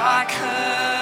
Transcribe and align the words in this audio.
you 0.00 0.06
brought 0.06 0.99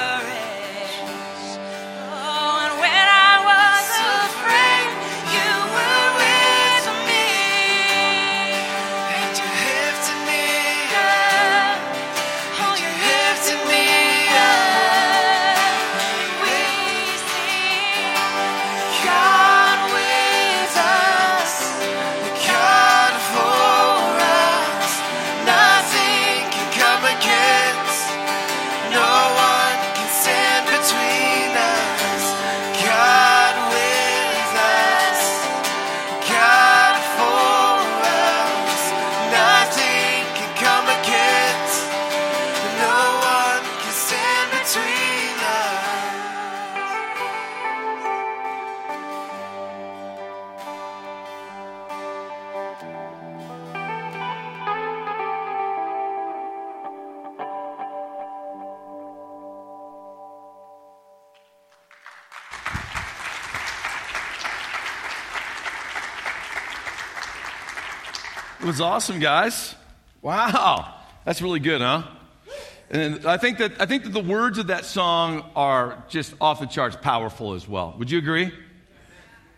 was 68.68 68.82
awesome, 68.82 69.18
guys. 69.18 69.74
Wow. 70.20 70.94
That's 71.24 71.40
really 71.40 71.58
good, 71.58 71.80
huh? 71.80 72.02
And 72.90 73.24
I 73.24 73.38
think 73.38 73.56
that 73.58 73.80
I 73.80 73.86
think 73.86 74.04
that 74.04 74.10
the 74.10 74.22
words 74.22 74.58
of 74.58 74.66
that 74.66 74.84
song 74.84 75.50
are 75.56 76.04
just 76.10 76.34
off 76.38 76.60
the 76.60 76.66
charts 76.66 76.94
powerful 77.00 77.54
as 77.54 77.66
well. 77.66 77.94
Would 77.98 78.10
you 78.10 78.18
agree? 78.18 78.52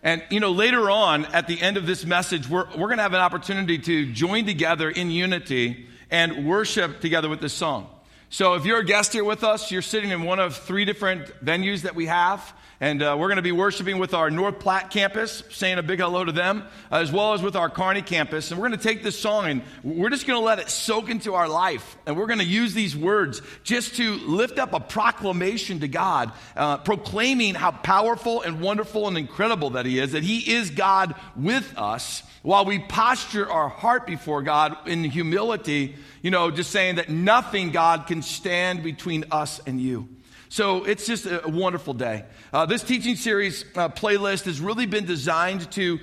And 0.05 0.23
you 0.31 0.39
know, 0.39 0.53
later 0.53 0.89
on 0.91 1.25
at 1.27 1.49
the 1.49 1.61
end 1.61 1.77
of 1.77 1.87
this 1.87 2.07
message, 2.07 2.49
we're 2.49 2.69
we're 2.77 2.95
to 2.95 3.03
have 3.03 3.13
an 3.13 3.21
opportunity 3.21 3.79
to 3.79 4.13
join 4.13 4.47
together 4.47 4.89
in 4.89 5.11
unity 5.11 5.89
and 6.09 6.47
worship 6.47 7.01
together 7.01 7.29
with 7.29 7.41
this 7.41 7.53
song. 7.53 7.89
So 8.33 8.55
if 8.55 8.65
you're 8.65 8.79
a 8.79 8.85
guest 8.85 9.13
here 9.13 9.25
with 9.25 9.43
us, 9.43 9.73
you're 9.73 9.83
sitting 9.83 10.11
in 10.11 10.23
one 10.23 10.39
of 10.39 10.55
three 10.55 10.85
different 10.85 11.27
venues 11.45 11.83
that 11.83 11.97
we 11.97 12.07
have. 12.07 12.55
And 12.79 13.03
uh, 13.03 13.17
we're 13.19 13.27
going 13.27 13.37
to 13.37 13.43
be 13.43 13.51
worshiping 13.51 13.99
with 13.99 14.15
our 14.15 14.31
North 14.31 14.61
Platte 14.61 14.89
campus, 14.89 15.43
saying 15.51 15.79
a 15.79 15.83
big 15.83 15.99
hello 15.99 16.25
to 16.25 16.31
them, 16.31 16.63
as 16.93 17.11
well 17.11 17.35
as 17.35 17.43
with 17.43 17.57
our 17.57 17.69
Kearney 17.69 18.03
campus. 18.03 18.53
And 18.53 18.61
we're 18.61 18.69
going 18.69 18.79
to 18.79 18.89
take 18.89 19.03
this 19.03 19.19
song 19.19 19.47
and 19.47 19.63
we're 19.83 20.11
just 20.11 20.29
going 20.29 20.39
to 20.39 20.47
let 20.47 20.61
it 20.61 20.71
soak 20.71 21.11
into 21.11 21.35
our 21.35 21.49
life. 21.49 21.99
And 22.07 22.17
we're 22.17 22.29
going 22.29 22.39
to 22.39 22.45
use 22.45 22.73
these 22.73 22.97
words 22.97 23.43
just 23.65 23.97
to 23.97 24.15
lift 24.19 24.61
up 24.61 24.75
a 24.75 24.81
proclamation 24.81 25.81
to 25.81 25.89
God, 25.89 26.31
uh, 26.55 26.77
proclaiming 26.77 27.57
how 27.57 27.73
powerful 27.73 28.43
and 28.43 28.61
wonderful 28.61 29.09
and 29.09 29.19
incredible 29.19 29.71
that 29.71 29.87
He 29.87 29.99
is, 29.99 30.13
that 30.13 30.23
He 30.23 30.53
is 30.53 30.71
God 30.71 31.17
with 31.35 31.77
us 31.77 32.23
while 32.43 32.65
we 32.65 32.79
posture 32.79 33.51
our 33.51 33.69
heart 33.69 34.07
before 34.07 34.43
God 34.43 34.89
in 34.89 35.05
humility, 35.05 35.95
you 36.23 36.31
know, 36.31 36.51
just 36.51 36.71
saying 36.71 36.97
that 36.97 37.11
nothing, 37.11 37.71
God, 37.71 38.07
can 38.07 38.20
stand 38.23 38.83
between 38.83 39.25
us 39.31 39.61
and 39.67 39.81
you. 39.81 40.09
So 40.49 40.85
it's 40.85 41.07
just 41.07 41.27
a 41.27 41.43
wonderful 41.47 41.95
day. 41.95 42.25
Uh, 42.53 42.67
this 42.67 42.83
teaching 42.83 43.15
series 43.15 43.65
uh, 43.77 43.89
playlist 43.89 44.47
has 44.47 44.61
really 44.61 44.87
been 44.87 45.07
designed 45.07 45.71
to 45.73 46.01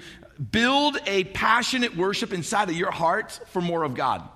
build 0.52 0.98
a 1.06 1.26
passionate 1.26 1.98
worship 1.98 2.32
inside 2.32 2.70
of 2.70 2.76
your 2.76 2.92
heart 2.92 3.40
for 3.48 3.62
more 3.62 3.84
of 3.84 3.94
God. 3.94 4.28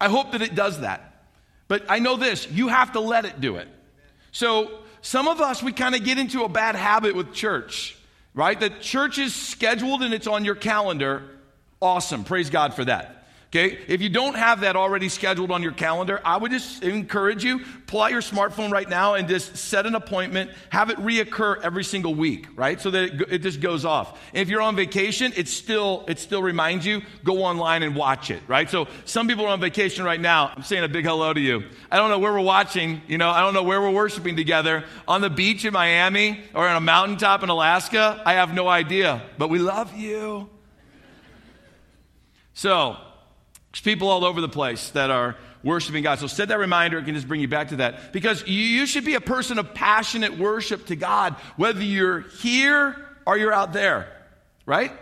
I 0.00 0.08
hope 0.08 0.32
that 0.32 0.42
it 0.42 0.54
does 0.54 0.80
that. 0.80 1.24
But 1.68 1.84
I 1.88 1.98
know 1.98 2.16
this 2.16 2.50
you 2.50 2.68
have 2.68 2.92
to 2.92 3.00
let 3.00 3.24
it 3.24 3.40
do 3.40 3.56
it. 3.56 3.68
So 4.30 4.70
some 5.00 5.26
of 5.26 5.40
us, 5.40 5.62
we 5.62 5.72
kind 5.72 5.94
of 5.94 6.04
get 6.04 6.18
into 6.18 6.44
a 6.44 6.48
bad 6.48 6.76
habit 6.76 7.16
with 7.16 7.32
church, 7.32 7.96
right? 8.34 8.58
The 8.58 8.70
church 8.70 9.18
is 9.18 9.34
scheduled 9.34 10.02
and 10.02 10.14
it's 10.14 10.26
on 10.28 10.44
your 10.44 10.54
calendar. 10.54 11.22
Awesome. 11.80 12.22
Praise 12.22 12.50
God 12.50 12.74
for 12.74 12.84
that. 12.84 13.21
Okay, 13.54 13.78
if 13.86 14.00
you 14.00 14.08
don't 14.08 14.34
have 14.34 14.60
that 14.60 14.76
already 14.76 15.10
scheduled 15.10 15.50
on 15.50 15.62
your 15.62 15.72
calendar, 15.72 16.22
I 16.24 16.38
would 16.38 16.52
just 16.52 16.82
encourage 16.82 17.44
you 17.44 17.60
pull 17.86 18.00
out 18.00 18.10
your 18.10 18.22
smartphone 18.22 18.72
right 18.72 18.88
now 18.88 19.12
and 19.12 19.28
just 19.28 19.58
set 19.58 19.84
an 19.84 19.94
appointment, 19.94 20.52
have 20.70 20.88
it 20.88 20.96
reoccur 20.96 21.60
every 21.62 21.84
single 21.84 22.14
week, 22.14 22.46
right? 22.56 22.80
So 22.80 22.90
that 22.90 23.12
it, 23.12 23.20
it 23.30 23.42
just 23.42 23.60
goes 23.60 23.84
off. 23.84 24.18
And 24.32 24.40
if 24.40 24.48
you're 24.48 24.62
on 24.62 24.74
vacation, 24.74 25.34
it 25.36 25.48
still 25.48 26.06
it 26.08 26.18
still 26.18 26.42
reminds 26.42 26.86
you 26.86 27.02
go 27.24 27.42
online 27.42 27.82
and 27.82 27.94
watch 27.94 28.30
it, 28.30 28.42
right? 28.48 28.70
So 28.70 28.88
some 29.04 29.28
people 29.28 29.44
are 29.44 29.50
on 29.50 29.60
vacation 29.60 30.02
right 30.02 30.20
now. 30.20 30.50
I'm 30.56 30.62
saying 30.62 30.84
a 30.84 30.88
big 30.88 31.04
hello 31.04 31.34
to 31.34 31.40
you. 31.40 31.64
I 31.90 31.98
don't 31.98 32.08
know 32.08 32.20
where 32.20 32.32
we're 32.32 32.40
watching, 32.40 33.02
you 33.06 33.18
know, 33.18 33.28
I 33.28 33.42
don't 33.42 33.52
know 33.52 33.64
where 33.64 33.82
we're 33.82 33.90
worshiping 33.90 34.34
together 34.34 34.84
on 35.06 35.20
the 35.20 35.28
beach 35.28 35.66
in 35.66 35.74
Miami 35.74 36.40
or 36.54 36.66
on 36.66 36.76
a 36.76 36.80
mountaintop 36.80 37.42
in 37.42 37.50
Alaska. 37.50 38.22
I 38.24 38.32
have 38.32 38.54
no 38.54 38.66
idea, 38.66 39.20
but 39.36 39.50
we 39.50 39.58
love 39.58 39.94
you. 39.94 40.48
So 42.54 42.96
people 43.80 44.08
all 44.08 44.24
over 44.24 44.40
the 44.40 44.48
place 44.48 44.90
that 44.90 45.10
are 45.10 45.36
worshiping 45.62 46.02
God. 46.02 46.18
So 46.18 46.26
set 46.26 46.48
that 46.48 46.58
reminder. 46.58 46.98
It 46.98 47.04
can 47.04 47.14
just 47.14 47.28
bring 47.28 47.40
you 47.40 47.48
back 47.48 47.68
to 47.68 47.76
that. 47.76 48.12
Because 48.12 48.46
you 48.46 48.86
should 48.86 49.04
be 49.04 49.14
a 49.14 49.20
person 49.20 49.58
of 49.58 49.74
passionate 49.74 50.38
worship 50.38 50.86
to 50.86 50.96
God, 50.96 51.34
whether 51.56 51.82
you're 51.82 52.20
here 52.20 52.96
or 53.26 53.38
you're 53.38 53.52
out 53.52 53.72
there, 53.72 54.08
right? 54.66 54.92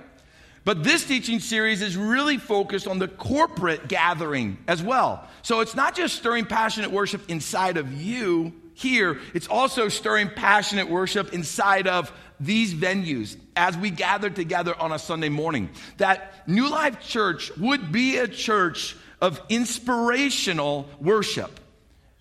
But 0.65 0.85
this 0.85 1.05
teaching 1.05 1.41
series 1.41 1.81
is 1.81 1.97
really 1.97 2.37
focused 2.37 2.87
on 2.87 2.99
the 2.99 3.09
corporate 3.09 3.89
gathering 3.89 4.59
as 4.69 4.83
well. 4.83 5.27
So 5.43 5.61
it's 5.61 5.75
not 5.75 5.97
just 5.97 6.17
stirring 6.17 6.45
passionate 6.45 6.91
worship 6.91 7.29
inside 7.29 7.77
of 7.77 7.93
you 7.93 8.53
here, 8.75 9.19
it's 9.35 9.47
also 9.47 9.89
stirring 9.89 10.31
passionate 10.31 10.89
worship 10.89 11.35
inside 11.35 11.87
of 11.87 12.13
these 12.41 12.75
venues 12.75 13.37
as 13.55 13.77
we 13.77 13.91
gather 13.91 14.31
together 14.31 14.75
on 14.79 14.93
a 14.93 14.99
Sunday 14.99 15.29
morning. 15.29 15.71
That 15.99 16.49
New 16.49 16.69
Life 16.69 17.01
Church 17.01 17.57
would 17.59 17.93
be 17.93 18.17
a 18.17 18.27
church 18.27 18.97
of 19.21 19.41
inspirational 19.49 20.89
worship. 21.01 21.61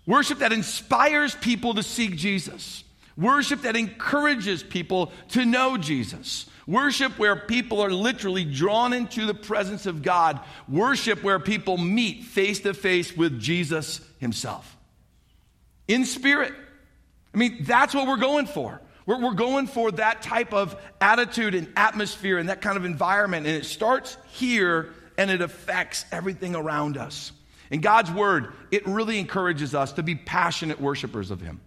Worship 0.06 0.40
that 0.40 0.52
inspires 0.52 1.36
people 1.36 1.76
to 1.76 1.84
seek 1.84 2.16
Jesus. 2.16 2.84
Worship 3.18 3.62
that 3.62 3.76
encourages 3.76 4.64
people 4.64 5.12
to 5.30 5.46
know 5.46 5.78
Jesus. 5.78 6.50
Worship 6.68 7.18
where 7.18 7.36
people 7.36 7.82
are 7.82 7.92
literally 7.92 8.46
drawn 8.46 8.94
into 8.94 9.26
the 9.26 9.34
presence 9.34 9.86
of 9.86 10.02
God. 10.02 10.40
Worship 10.68 11.24
where 11.24 11.40
people 11.40 11.78
meet 11.78 12.24
face 12.24 12.60
to 12.62 12.74
face 12.74 13.16
with 13.16 13.40
Jesus 13.40 14.02
himself. 14.20 14.78
In 15.88 16.06
spirit. 16.06 16.54
I 17.34 17.38
mean, 17.38 17.58
that's 17.62 17.94
what 17.94 18.08
we're 18.08 18.18
going 18.18 18.46
for. 18.46 18.82
We're, 19.10 19.18
we're 19.18 19.34
going 19.34 19.66
for 19.66 19.92
that 19.94 20.22
type 20.22 20.54
of 20.54 20.80
attitude 21.02 21.56
and 21.56 21.74
atmosphere 21.76 22.38
and 22.38 22.50
that 22.50 22.62
kind 22.62 22.78
of 22.78 22.86
environment. 22.86 23.48
And 23.48 23.56
it 23.56 23.66
starts 23.66 24.18
here 24.28 24.94
and 25.18 25.32
it 25.32 25.42
affects 25.42 26.06
everything 26.12 26.56
around 26.56 26.96
us. 26.96 27.32
In 27.72 27.82
God's 27.82 28.12
word, 28.12 28.54
it 28.70 28.86
really 28.86 29.18
encourages 29.18 29.74
us 29.74 29.94
to 29.94 30.04
be 30.04 30.14
passionate 30.14 30.80
worshipers 30.80 31.32
of 31.32 31.42
Him. 31.42 31.60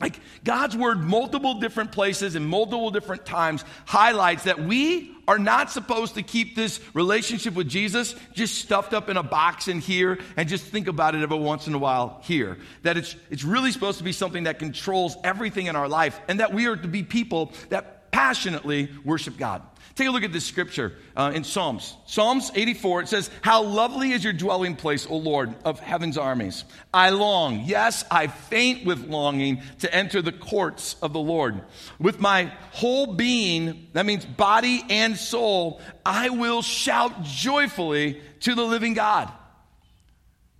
Like 0.00 0.20
God's 0.44 0.76
word, 0.76 1.00
multiple 1.00 1.54
different 1.54 1.90
places 1.90 2.36
and 2.36 2.46
multiple 2.46 2.90
different 2.90 3.26
times 3.26 3.64
highlights 3.84 4.44
that 4.44 4.60
we 4.60 5.12
are 5.26 5.40
not 5.40 5.72
supposed 5.72 6.14
to 6.14 6.22
keep 6.22 6.54
this 6.54 6.80
relationship 6.94 7.54
with 7.54 7.68
Jesus 7.68 8.14
just 8.32 8.54
stuffed 8.54 8.94
up 8.94 9.08
in 9.08 9.16
a 9.16 9.22
box 9.24 9.66
in 9.66 9.80
here 9.80 10.18
and 10.36 10.48
just 10.48 10.64
think 10.64 10.86
about 10.86 11.16
it 11.16 11.22
every 11.22 11.38
once 11.38 11.66
in 11.66 11.74
a 11.74 11.78
while 11.78 12.20
here. 12.22 12.58
That 12.82 12.96
it's, 12.96 13.16
it's 13.28 13.42
really 13.42 13.72
supposed 13.72 13.98
to 13.98 14.04
be 14.04 14.12
something 14.12 14.44
that 14.44 14.60
controls 14.60 15.16
everything 15.24 15.66
in 15.66 15.74
our 15.74 15.88
life 15.88 16.20
and 16.28 16.38
that 16.38 16.54
we 16.54 16.66
are 16.66 16.76
to 16.76 16.88
be 16.88 17.02
people 17.02 17.52
that 17.70 18.12
passionately 18.12 18.88
worship 19.04 19.36
God. 19.36 19.62
Take 19.98 20.06
a 20.06 20.10
look 20.12 20.22
at 20.22 20.32
this 20.32 20.44
scripture 20.44 20.92
uh, 21.16 21.32
in 21.34 21.42
Psalms. 21.42 21.96
Psalms 22.06 22.52
84, 22.54 23.00
it 23.00 23.08
says, 23.08 23.30
How 23.42 23.64
lovely 23.64 24.12
is 24.12 24.22
your 24.22 24.32
dwelling 24.32 24.76
place, 24.76 25.08
O 25.10 25.16
Lord 25.16 25.52
of 25.64 25.80
heaven's 25.80 26.16
armies. 26.16 26.62
I 26.94 27.10
long, 27.10 27.64
yes, 27.66 28.04
I 28.08 28.28
faint 28.28 28.86
with 28.86 29.08
longing 29.08 29.60
to 29.80 29.92
enter 29.92 30.22
the 30.22 30.30
courts 30.30 30.94
of 31.02 31.12
the 31.12 31.18
Lord. 31.18 31.62
With 31.98 32.20
my 32.20 32.44
whole 32.70 33.16
being, 33.16 33.88
that 33.94 34.06
means 34.06 34.24
body 34.24 34.84
and 34.88 35.16
soul, 35.16 35.80
I 36.06 36.28
will 36.28 36.62
shout 36.62 37.24
joyfully 37.24 38.22
to 38.42 38.54
the 38.54 38.62
living 38.62 38.94
God. 38.94 39.32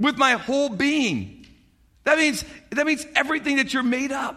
With 0.01 0.17
my 0.17 0.33
whole 0.33 0.69
being. 0.69 1.47
That 2.03 2.19
means, 2.19 2.45
that 2.71 2.85
means 2.85 3.07
everything 3.15 3.59
that 3.59 3.73
you're 3.73 3.85
made 3.85 4.11
up 4.11 4.35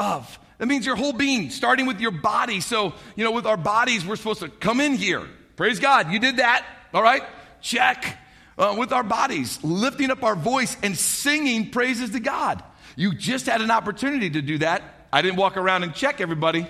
of. 0.00 0.36
That 0.62 0.68
means 0.68 0.86
your 0.86 0.94
whole 0.94 1.12
being, 1.12 1.50
starting 1.50 1.86
with 1.86 2.00
your 2.00 2.12
body. 2.12 2.60
So, 2.60 2.94
you 3.16 3.24
know, 3.24 3.32
with 3.32 3.46
our 3.46 3.56
bodies, 3.56 4.06
we're 4.06 4.14
supposed 4.14 4.38
to 4.42 4.48
come 4.48 4.80
in 4.80 4.94
here. 4.94 5.26
Praise 5.56 5.80
God. 5.80 6.12
You 6.12 6.20
did 6.20 6.36
that. 6.36 6.64
All 6.94 7.02
right? 7.02 7.24
Check. 7.60 8.16
Uh, 8.56 8.76
with 8.78 8.92
our 8.92 9.02
bodies, 9.02 9.58
lifting 9.64 10.12
up 10.12 10.22
our 10.22 10.36
voice 10.36 10.76
and 10.84 10.96
singing 10.96 11.72
praises 11.72 12.10
to 12.10 12.20
God. 12.20 12.62
You 12.94 13.12
just 13.12 13.46
had 13.46 13.60
an 13.60 13.72
opportunity 13.72 14.30
to 14.30 14.40
do 14.40 14.58
that. 14.58 14.84
I 15.12 15.20
didn't 15.20 15.34
walk 15.34 15.56
around 15.56 15.82
and 15.82 15.96
check 15.96 16.20
everybody, 16.20 16.68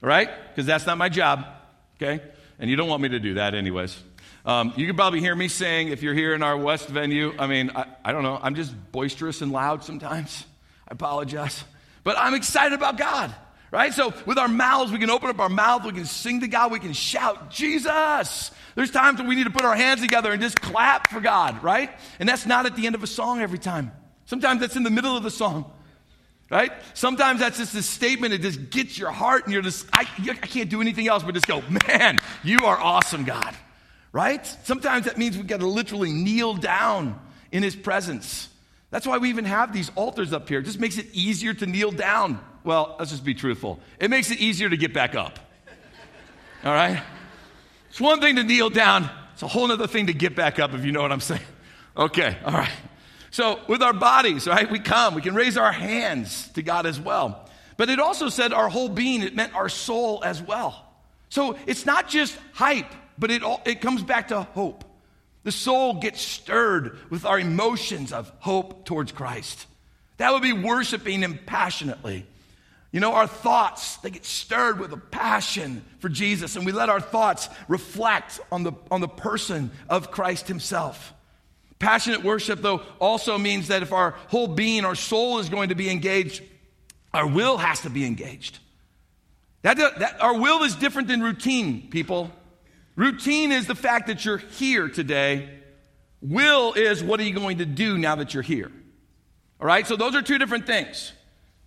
right? 0.00 0.30
Because 0.48 0.64
that's 0.64 0.86
not 0.86 0.96
my 0.96 1.10
job, 1.10 1.44
okay? 1.96 2.22
And 2.58 2.70
you 2.70 2.76
don't 2.76 2.88
want 2.88 3.02
me 3.02 3.10
to 3.10 3.20
do 3.20 3.34
that, 3.34 3.54
anyways. 3.54 4.02
Um, 4.46 4.72
you 4.74 4.86
can 4.86 4.96
probably 4.96 5.20
hear 5.20 5.36
me 5.36 5.48
saying, 5.48 5.88
if 5.88 6.02
you're 6.02 6.14
here 6.14 6.32
in 6.32 6.42
our 6.42 6.56
West 6.56 6.88
venue, 6.88 7.34
I 7.38 7.46
mean, 7.46 7.72
I, 7.74 7.84
I 8.06 8.12
don't 8.12 8.22
know, 8.22 8.40
I'm 8.42 8.54
just 8.54 8.72
boisterous 8.90 9.42
and 9.42 9.52
loud 9.52 9.84
sometimes. 9.84 10.46
I 10.88 10.92
apologize. 10.92 11.62
But 12.04 12.18
I'm 12.18 12.34
excited 12.34 12.74
about 12.74 12.98
God, 12.98 13.34
right? 13.70 13.92
So 13.92 14.12
with 14.26 14.38
our 14.38 14.48
mouths, 14.48 14.90
we 14.92 14.98
can 14.98 15.10
open 15.10 15.30
up 15.30 15.38
our 15.38 15.48
mouth, 15.48 15.84
we 15.84 15.92
can 15.92 16.04
sing 16.04 16.40
to 16.40 16.48
God, 16.48 16.72
we 16.72 16.80
can 16.80 16.92
shout, 16.92 17.50
Jesus. 17.50 18.50
There's 18.74 18.90
times 18.90 19.18
when 19.18 19.28
we 19.28 19.36
need 19.36 19.44
to 19.44 19.50
put 19.50 19.64
our 19.64 19.76
hands 19.76 20.00
together 20.00 20.32
and 20.32 20.40
just 20.40 20.60
clap 20.60 21.10
for 21.10 21.20
God, 21.20 21.62
right? 21.62 21.90
And 22.18 22.28
that's 22.28 22.46
not 22.46 22.66
at 22.66 22.74
the 22.76 22.86
end 22.86 22.94
of 22.94 23.02
a 23.02 23.06
song 23.06 23.40
every 23.40 23.58
time. 23.58 23.92
Sometimes 24.24 24.60
that's 24.60 24.76
in 24.76 24.82
the 24.82 24.90
middle 24.90 25.16
of 25.16 25.22
the 25.22 25.30
song, 25.30 25.70
right? 26.50 26.72
Sometimes 26.94 27.40
that's 27.40 27.58
just 27.58 27.74
a 27.74 27.82
statement 27.82 28.32
that 28.32 28.40
just 28.40 28.70
gets 28.70 28.98
your 28.98 29.10
heart 29.10 29.44
and 29.44 29.52
you're 29.52 29.62
just, 29.62 29.86
I, 29.92 30.06
I 30.18 30.34
can't 30.34 30.70
do 30.70 30.80
anything 30.80 31.06
else 31.06 31.22
but 31.22 31.34
just 31.34 31.46
go, 31.46 31.62
man, 31.86 32.18
you 32.42 32.60
are 32.64 32.78
awesome, 32.78 33.24
God, 33.24 33.54
right? 34.10 34.44
Sometimes 34.64 35.04
that 35.04 35.18
means 35.18 35.36
we've 35.36 35.46
got 35.46 35.60
to 35.60 35.66
literally 35.66 36.12
kneel 36.12 36.54
down 36.54 37.20
in 37.52 37.62
His 37.62 37.76
presence. 37.76 38.48
That's 38.92 39.06
why 39.06 39.16
we 39.16 39.30
even 39.30 39.46
have 39.46 39.72
these 39.72 39.90
altars 39.94 40.34
up 40.34 40.48
here. 40.48 40.60
It 40.60 40.64
just 40.64 40.78
makes 40.78 40.98
it 40.98 41.06
easier 41.14 41.54
to 41.54 41.66
kneel 41.66 41.90
down. 41.90 42.38
Well, 42.62 42.94
let's 42.98 43.10
just 43.10 43.24
be 43.24 43.34
truthful. 43.34 43.80
It 43.98 44.10
makes 44.10 44.30
it 44.30 44.38
easier 44.38 44.68
to 44.68 44.76
get 44.76 44.92
back 44.92 45.14
up. 45.14 45.38
All 46.62 46.72
right? 46.72 47.02
It's 47.88 48.00
one 48.00 48.20
thing 48.20 48.36
to 48.36 48.44
kneel 48.44 48.68
down, 48.68 49.10
it's 49.32 49.42
a 49.42 49.48
whole 49.48 49.72
other 49.72 49.86
thing 49.86 50.06
to 50.06 50.12
get 50.12 50.36
back 50.36 50.58
up, 50.58 50.74
if 50.74 50.84
you 50.84 50.92
know 50.92 51.00
what 51.02 51.10
I'm 51.10 51.20
saying. 51.20 51.40
Okay, 51.96 52.36
all 52.44 52.52
right. 52.52 52.72
So, 53.30 53.60
with 53.66 53.82
our 53.82 53.94
bodies, 53.94 54.46
right, 54.46 54.70
we 54.70 54.78
come, 54.78 55.14
we 55.14 55.22
can 55.22 55.34
raise 55.34 55.56
our 55.56 55.72
hands 55.72 56.48
to 56.50 56.62
God 56.62 56.84
as 56.84 57.00
well. 57.00 57.48
But 57.78 57.88
it 57.88 57.98
also 57.98 58.28
said 58.28 58.52
our 58.52 58.68
whole 58.68 58.90
being, 58.90 59.22
it 59.22 59.34
meant 59.34 59.54
our 59.54 59.70
soul 59.70 60.22
as 60.22 60.42
well. 60.42 60.86
So, 61.30 61.56
it's 61.66 61.86
not 61.86 62.08
just 62.08 62.38
hype, 62.52 62.92
but 63.18 63.30
it, 63.30 63.42
all, 63.42 63.62
it 63.64 63.80
comes 63.80 64.02
back 64.02 64.28
to 64.28 64.42
hope. 64.42 64.84
The 65.44 65.52
soul 65.52 65.94
gets 65.94 66.20
stirred 66.20 66.98
with 67.10 67.24
our 67.24 67.38
emotions 67.38 68.12
of 68.12 68.32
hope 68.38 68.84
towards 68.84 69.12
Christ. 69.12 69.66
That 70.18 70.32
would 70.32 70.42
be 70.42 70.52
worshiping 70.52 71.22
Him 71.22 71.38
passionately. 71.46 72.26
You 72.92 73.00
know, 73.00 73.14
our 73.14 73.26
thoughts, 73.26 73.96
they 73.98 74.10
get 74.10 74.24
stirred 74.24 74.78
with 74.78 74.92
a 74.92 74.98
passion 74.98 75.82
for 75.98 76.08
Jesus, 76.08 76.56
and 76.56 76.66
we 76.66 76.72
let 76.72 76.90
our 76.90 77.00
thoughts 77.00 77.48
reflect 77.66 78.38
on 78.52 78.62
the, 78.64 78.72
on 78.90 79.00
the 79.00 79.08
person 79.08 79.70
of 79.88 80.10
Christ 80.10 80.46
Himself. 80.46 81.12
Passionate 81.78 82.22
worship, 82.22 82.60
though, 82.60 82.82
also 83.00 83.38
means 83.38 83.68
that 83.68 83.82
if 83.82 83.92
our 83.92 84.12
whole 84.28 84.46
being, 84.46 84.84
our 84.84 84.94
soul 84.94 85.38
is 85.38 85.48
going 85.48 85.70
to 85.70 85.74
be 85.74 85.90
engaged, 85.90 86.42
our 87.12 87.26
will 87.26 87.56
has 87.56 87.80
to 87.80 87.90
be 87.90 88.04
engaged. 88.04 88.58
That, 89.62 89.76
that, 89.76 90.20
our 90.20 90.38
will 90.38 90.62
is 90.62 90.74
different 90.76 91.08
than 91.08 91.22
routine, 91.22 91.88
people. 91.88 92.30
Routine 92.96 93.52
is 93.52 93.66
the 93.66 93.74
fact 93.74 94.08
that 94.08 94.24
you're 94.24 94.38
here 94.38 94.88
today. 94.88 95.48
Will 96.20 96.72
is 96.74 97.02
what 97.02 97.18
are 97.20 97.24
you 97.24 97.34
going 97.34 97.58
to 97.58 97.66
do 97.66 97.98
now 97.98 98.16
that 98.16 98.34
you're 98.34 98.42
here? 98.42 98.70
All 99.60 99.66
right, 99.66 99.86
so 99.86 99.96
those 99.96 100.14
are 100.14 100.22
two 100.22 100.38
different 100.38 100.66
things. 100.66 101.12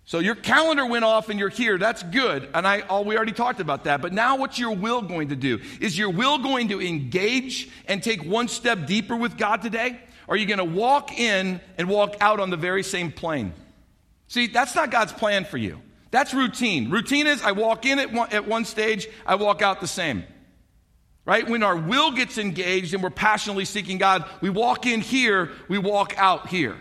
So 0.04 0.20
your 0.20 0.36
calendar 0.36 0.86
went 0.86 1.04
off 1.04 1.30
and 1.30 1.38
you're 1.38 1.48
here. 1.48 1.78
That's 1.78 2.02
good. 2.04 2.48
And 2.54 2.66
I 2.66 2.82
all 2.82 3.04
we 3.04 3.16
already 3.16 3.32
talked 3.32 3.58
about 3.58 3.84
that. 3.84 4.00
But 4.00 4.12
now 4.12 4.36
what's 4.36 4.56
your 4.56 4.70
will 4.70 5.02
going 5.02 5.28
to 5.30 5.36
do? 5.36 5.60
Is 5.80 5.98
your 5.98 6.10
will 6.10 6.38
going 6.38 6.68
to 6.68 6.80
engage 6.80 7.68
and 7.86 8.00
take 8.00 8.24
one 8.24 8.46
step 8.46 8.86
deeper 8.86 9.16
with 9.16 9.36
God 9.36 9.62
today? 9.62 10.00
Or 10.28 10.34
are 10.34 10.38
you 10.38 10.46
going 10.46 10.58
to 10.58 10.64
walk 10.64 11.18
in 11.18 11.60
and 11.76 11.88
walk 11.88 12.16
out 12.20 12.38
on 12.38 12.50
the 12.50 12.56
very 12.56 12.84
same 12.84 13.10
plane? 13.10 13.52
See, 14.28 14.46
that's 14.46 14.76
not 14.76 14.92
God's 14.92 15.12
plan 15.12 15.44
for 15.44 15.56
you. 15.56 15.80
That's 16.12 16.32
routine. 16.32 16.90
Routine 16.90 17.26
is 17.26 17.42
I 17.42 17.52
walk 17.52 17.84
in 17.84 17.98
at 17.98 18.12
one, 18.12 18.32
at 18.32 18.46
one 18.46 18.64
stage, 18.64 19.08
I 19.26 19.34
walk 19.34 19.60
out 19.60 19.80
the 19.80 19.88
same. 19.88 20.24
Right? 21.26 21.46
When 21.46 21.62
our 21.62 21.76
will 21.76 22.12
gets 22.12 22.38
engaged 22.38 22.94
and 22.94 23.02
we're 23.02 23.10
passionately 23.10 23.66
seeking 23.66 23.98
God, 23.98 24.24
we 24.40 24.48
walk 24.48 24.86
in 24.86 25.00
here, 25.00 25.50
we 25.68 25.76
walk 25.76 26.14
out 26.16 26.48
here. 26.48 26.76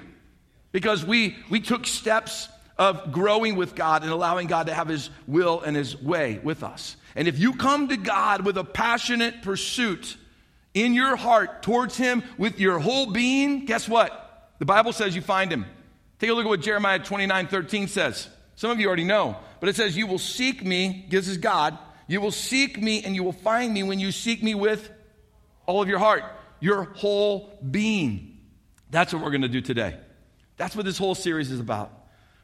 Because 0.71 1.03
we, 1.03 1.35
we 1.49 1.59
took 1.59 1.87
steps 1.87 2.47
of 2.77 3.11
growing 3.11 3.55
with 3.55 3.75
God 3.75 4.03
and 4.03 4.11
allowing 4.11 4.47
God 4.47 4.67
to 4.67 4.73
have 4.73 4.87
His 4.87 5.09
will 5.27 5.61
and 5.61 5.75
His 5.75 5.99
way 6.01 6.39
with 6.43 6.63
us. 6.63 6.95
And 7.15 7.27
if 7.27 7.39
you 7.39 7.53
come 7.53 7.87
to 7.87 7.97
God 7.97 8.45
with 8.45 8.57
a 8.57 8.63
passionate 8.63 9.41
pursuit 9.41 10.17
in 10.73 10.93
your 10.93 11.15
heart 11.15 11.63
towards 11.63 11.97
Him 11.97 12.23
with 12.37 12.59
your 12.59 12.79
whole 12.79 13.11
being, 13.11 13.65
guess 13.65 13.89
what? 13.89 14.51
The 14.59 14.65
Bible 14.65 14.93
says 14.93 15.15
you 15.15 15.21
find 15.21 15.51
Him. 15.51 15.65
Take 16.19 16.29
a 16.29 16.33
look 16.33 16.45
at 16.45 16.49
what 16.49 16.61
Jeremiah 16.61 16.99
29 16.99 17.47
13 17.47 17.87
says. 17.87 18.29
Some 18.55 18.71
of 18.71 18.79
you 18.79 18.87
already 18.87 19.03
know, 19.05 19.37
but 19.59 19.69
it 19.69 19.75
says, 19.75 19.97
You 19.97 20.07
will 20.07 20.19
seek 20.19 20.63
me, 20.63 21.07
this 21.09 21.27
is 21.27 21.37
God, 21.37 21.77
you 22.07 22.21
will 22.21 22.31
seek 22.31 22.81
me 22.81 23.03
and 23.03 23.15
you 23.15 23.23
will 23.23 23.31
find 23.31 23.73
me 23.73 23.83
when 23.83 23.99
you 23.99 24.11
seek 24.11 24.43
me 24.43 24.55
with 24.55 24.91
all 25.65 25.81
of 25.81 25.89
your 25.89 25.99
heart, 25.99 26.23
your 26.59 26.83
whole 26.83 27.57
being. 27.69 28.37
That's 28.91 29.13
what 29.13 29.23
we're 29.23 29.31
going 29.31 29.41
to 29.41 29.47
do 29.47 29.61
today. 29.61 29.97
That's 30.57 30.75
what 30.75 30.85
this 30.85 30.97
whole 30.97 31.15
series 31.15 31.51
is 31.51 31.59
about. 31.59 31.91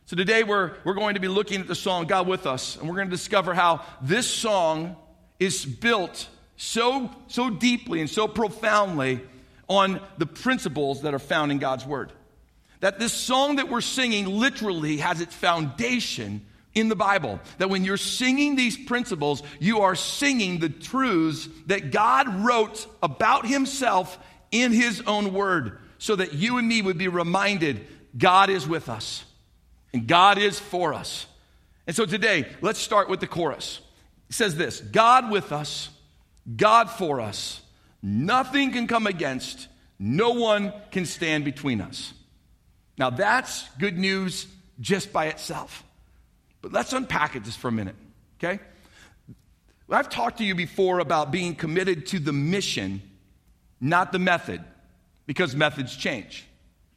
So 0.06 0.16
today 0.16 0.44
we're, 0.44 0.74
we're 0.84 0.96
going 0.96 1.14
to 1.14 1.22
be 1.22 1.28
looking 1.28 1.62
at 1.62 1.68
the 1.68 1.76
song 1.76 2.06
God 2.08 2.28
with 2.28 2.46
Us, 2.46 2.76
and 2.76 2.90
we're 2.90 2.96
going 2.96 3.10
to 3.10 3.16
discover 3.16 3.54
how 3.54 3.86
this 4.02 4.28
song 4.28 4.98
is 5.40 5.66
built 5.66 6.28
so, 6.58 7.10
so 7.28 7.50
deeply 7.50 8.02
and 8.02 8.10
so 8.10 8.28
profoundly 8.28 9.22
on 9.70 10.02
the 10.18 10.26
principles 10.26 11.04
that 11.04 11.14
are 11.14 11.20
found 11.20 11.52
in 11.52 11.60
God's 11.60 11.86
Word. 11.86 12.12
That 12.82 13.00
this 13.00 13.14
song 13.14 13.56
that 13.58 13.70
we're 13.70 13.82
singing 13.82 14.26
literally 14.26 14.98
has 14.98 15.22
its 15.22 15.34
foundation 15.34 16.46
in 16.74 16.90
the 16.90 16.96
Bible. 16.96 17.40
That 17.58 17.70
when 17.70 17.84
you're 17.84 17.98
singing 17.98 18.56
these 18.56 18.78
principles, 18.78 19.44
you 19.60 19.82
are 19.82 19.96
singing 19.96 20.60
the 20.60 20.70
truths 20.70 21.48
that 21.68 21.92
God 21.92 22.44
wrote 22.46 22.88
about 23.04 23.46
Himself 23.46 24.18
in 24.52 24.72
His 24.72 25.02
own 25.08 25.34
Word, 25.34 25.80
so 25.98 26.16
that 26.16 26.34
you 26.34 26.58
and 26.58 26.68
me 26.68 26.82
would 26.82 26.98
be 26.98 27.08
reminded 27.08 27.86
God 28.18 28.50
is 28.50 28.68
with 28.68 28.90
us 28.90 29.24
and 29.94 30.08
God 30.08 30.38
is 30.38 30.60
for 30.60 30.94
us. 30.94 31.26
And 31.88 31.96
so 31.96 32.06
today, 32.06 32.46
let's 32.62 32.80
start 32.80 33.10
with 33.10 33.20
the 33.20 33.28
chorus. 33.28 33.82
It 34.30 34.36
says 34.36 34.56
this 34.56 34.80
God 34.80 35.32
with 35.32 35.52
us, 35.52 35.90
God 36.56 36.90
for 36.90 37.20
us. 37.20 37.62
Nothing 38.04 38.72
can 38.72 38.88
come 38.88 39.06
against, 39.06 39.68
no 40.00 40.32
one 40.32 40.74
can 40.92 41.06
stand 41.06 41.46
between 41.46 41.82
us. 41.82 42.14
Now, 42.98 43.12
that's 43.12 43.68
good 43.78 43.98
news 43.98 44.48
just 44.80 45.14
by 45.14 45.28
itself. 45.28 45.84
But 46.62 46.72
let's 46.72 46.94
unpack 46.94 47.36
it 47.36 47.44
just 47.44 47.58
for 47.58 47.68
a 47.68 47.72
minute, 47.72 47.96
okay? 48.40 48.60
I've 49.90 50.10
talked 50.10 50.38
to 50.38 50.46
you 50.46 50.56
before 50.56 51.00
about 51.00 51.32
being 51.32 51.56
committed 51.56 52.08
to 52.08 52.20
the 52.20 52.32
mission, 52.32 53.02
not 53.82 54.12
the 54.12 54.20
method, 54.20 54.64
because 55.26 55.56
methods 55.56 55.96
change. 55.96 56.46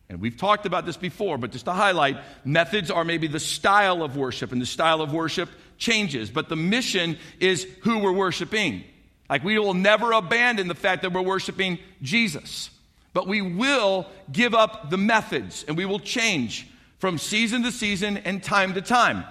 And 0.08 0.20
we've 0.20 0.36
talked 0.36 0.66
about 0.66 0.86
this 0.86 0.96
before, 0.96 1.38
but 1.38 1.50
just 1.50 1.64
to 1.64 1.72
highlight, 1.72 2.18
methods 2.44 2.90
are 2.90 3.04
maybe 3.04 3.26
the 3.26 3.40
style 3.40 4.02
of 4.02 4.16
worship, 4.16 4.52
and 4.52 4.60
the 4.60 4.66
style 4.66 5.00
of 5.00 5.12
worship 5.12 5.48
changes. 5.78 6.30
But 6.30 6.48
the 6.48 6.56
mission 6.56 7.18
is 7.40 7.66
who 7.82 7.98
we're 7.98 8.12
worshiping. 8.12 8.84
Like 9.28 9.42
we 9.42 9.58
will 9.58 9.74
never 9.74 10.12
abandon 10.12 10.68
the 10.68 10.74
fact 10.74 11.02
that 11.02 11.12
we're 11.12 11.22
worshiping 11.22 11.78
Jesus, 12.02 12.70
but 13.12 13.26
we 13.26 13.40
will 13.40 14.06
give 14.30 14.54
up 14.54 14.90
the 14.90 14.98
methods 14.98 15.64
and 15.66 15.76
we 15.76 15.86
will 15.86 15.98
change 15.98 16.68
from 16.98 17.18
season 17.18 17.62
to 17.62 17.72
season 17.72 18.18
and 18.18 18.42
time 18.42 18.74
to 18.74 18.82
time. 18.82 19.24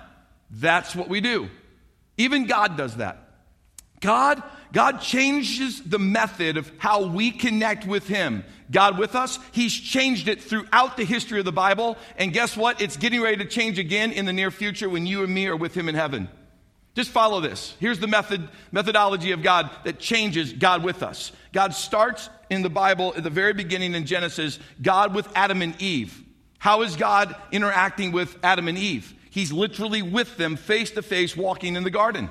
That's 0.53 0.95
what 0.95 1.10
we 1.10 1.19
do. 1.19 1.50
Even 2.17 2.45
God 2.45 2.77
does 2.77 2.98
that. 2.98 3.19
God, 4.00 4.43
God 4.72 5.00
changes 5.01 5.81
the 5.81 5.98
method 5.98 6.57
of 6.57 6.72
how 6.77 7.07
we 7.07 7.31
connect 7.31 7.88
with 7.88 8.07
Him. 8.07 8.43
God 8.69 9.00
with 9.00 9.15
us, 9.15 9.39
He's 9.51 9.74
changed 9.74 10.27
it 10.27 10.41
throughout 10.41 10.98
the 10.98 11.05
history 11.05 11.39
of 11.39 11.45
the 11.45 11.51
Bible. 11.51 11.98
And 12.17 12.33
guess 12.33 12.55
what? 12.55 12.81
It's 12.81 12.98
getting 12.98 13.22
ready 13.22 13.38
to 13.38 13.45
change 13.45 13.79
again 13.79 14.12
in 14.12 14.25
the 14.25 14.33
near 14.33 14.51
future 14.51 14.89
when 14.89 15.05
you 15.05 15.24
and 15.24 15.33
me 15.33 15.48
are 15.48 15.55
with 15.55 15.74
Him 15.75 15.89
in 15.89 15.95
heaven. 15.95 16.27
Just 16.95 17.10
follow 17.10 17.39
this. 17.39 17.75
Here's 17.79 18.00
the 18.00 18.07
method, 18.07 18.48
methodology 18.72 19.31
of 19.31 19.41
God 19.41 19.72
that 19.83 20.00
changes 20.00 20.53
God 20.53 20.83
with 20.83 21.01
us. 21.01 21.31
God 21.51 21.74
starts 21.74 22.29
in 22.51 22.62
the 22.62 22.69
Bible 22.69 23.13
at 23.17 23.24
the 23.24 23.31
very 23.31 23.53
beginning 23.53 23.95
in 23.95 24.05
Genesis, 24.05 24.60
God 24.81 25.15
with 25.15 25.27
Adam 25.33 25.63
and 25.63 25.81
Eve. 25.81 26.22
How 26.60 26.83
is 26.83 26.95
God 26.95 27.36
interacting 27.51 28.12
with 28.12 28.38
Adam 28.43 28.67
and 28.67 28.77
Eve? 28.77 29.13
He's 29.33 29.51
literally 29.51 30.03
with 30.03 30.37
them 30.37 30.57
face 30.57 30.91
to 30.91 31.01
face 31.01 31.35
walking 31.35 31.75
in 31.75 31.83
the 31.83 31.89
garden. 31.89 32.29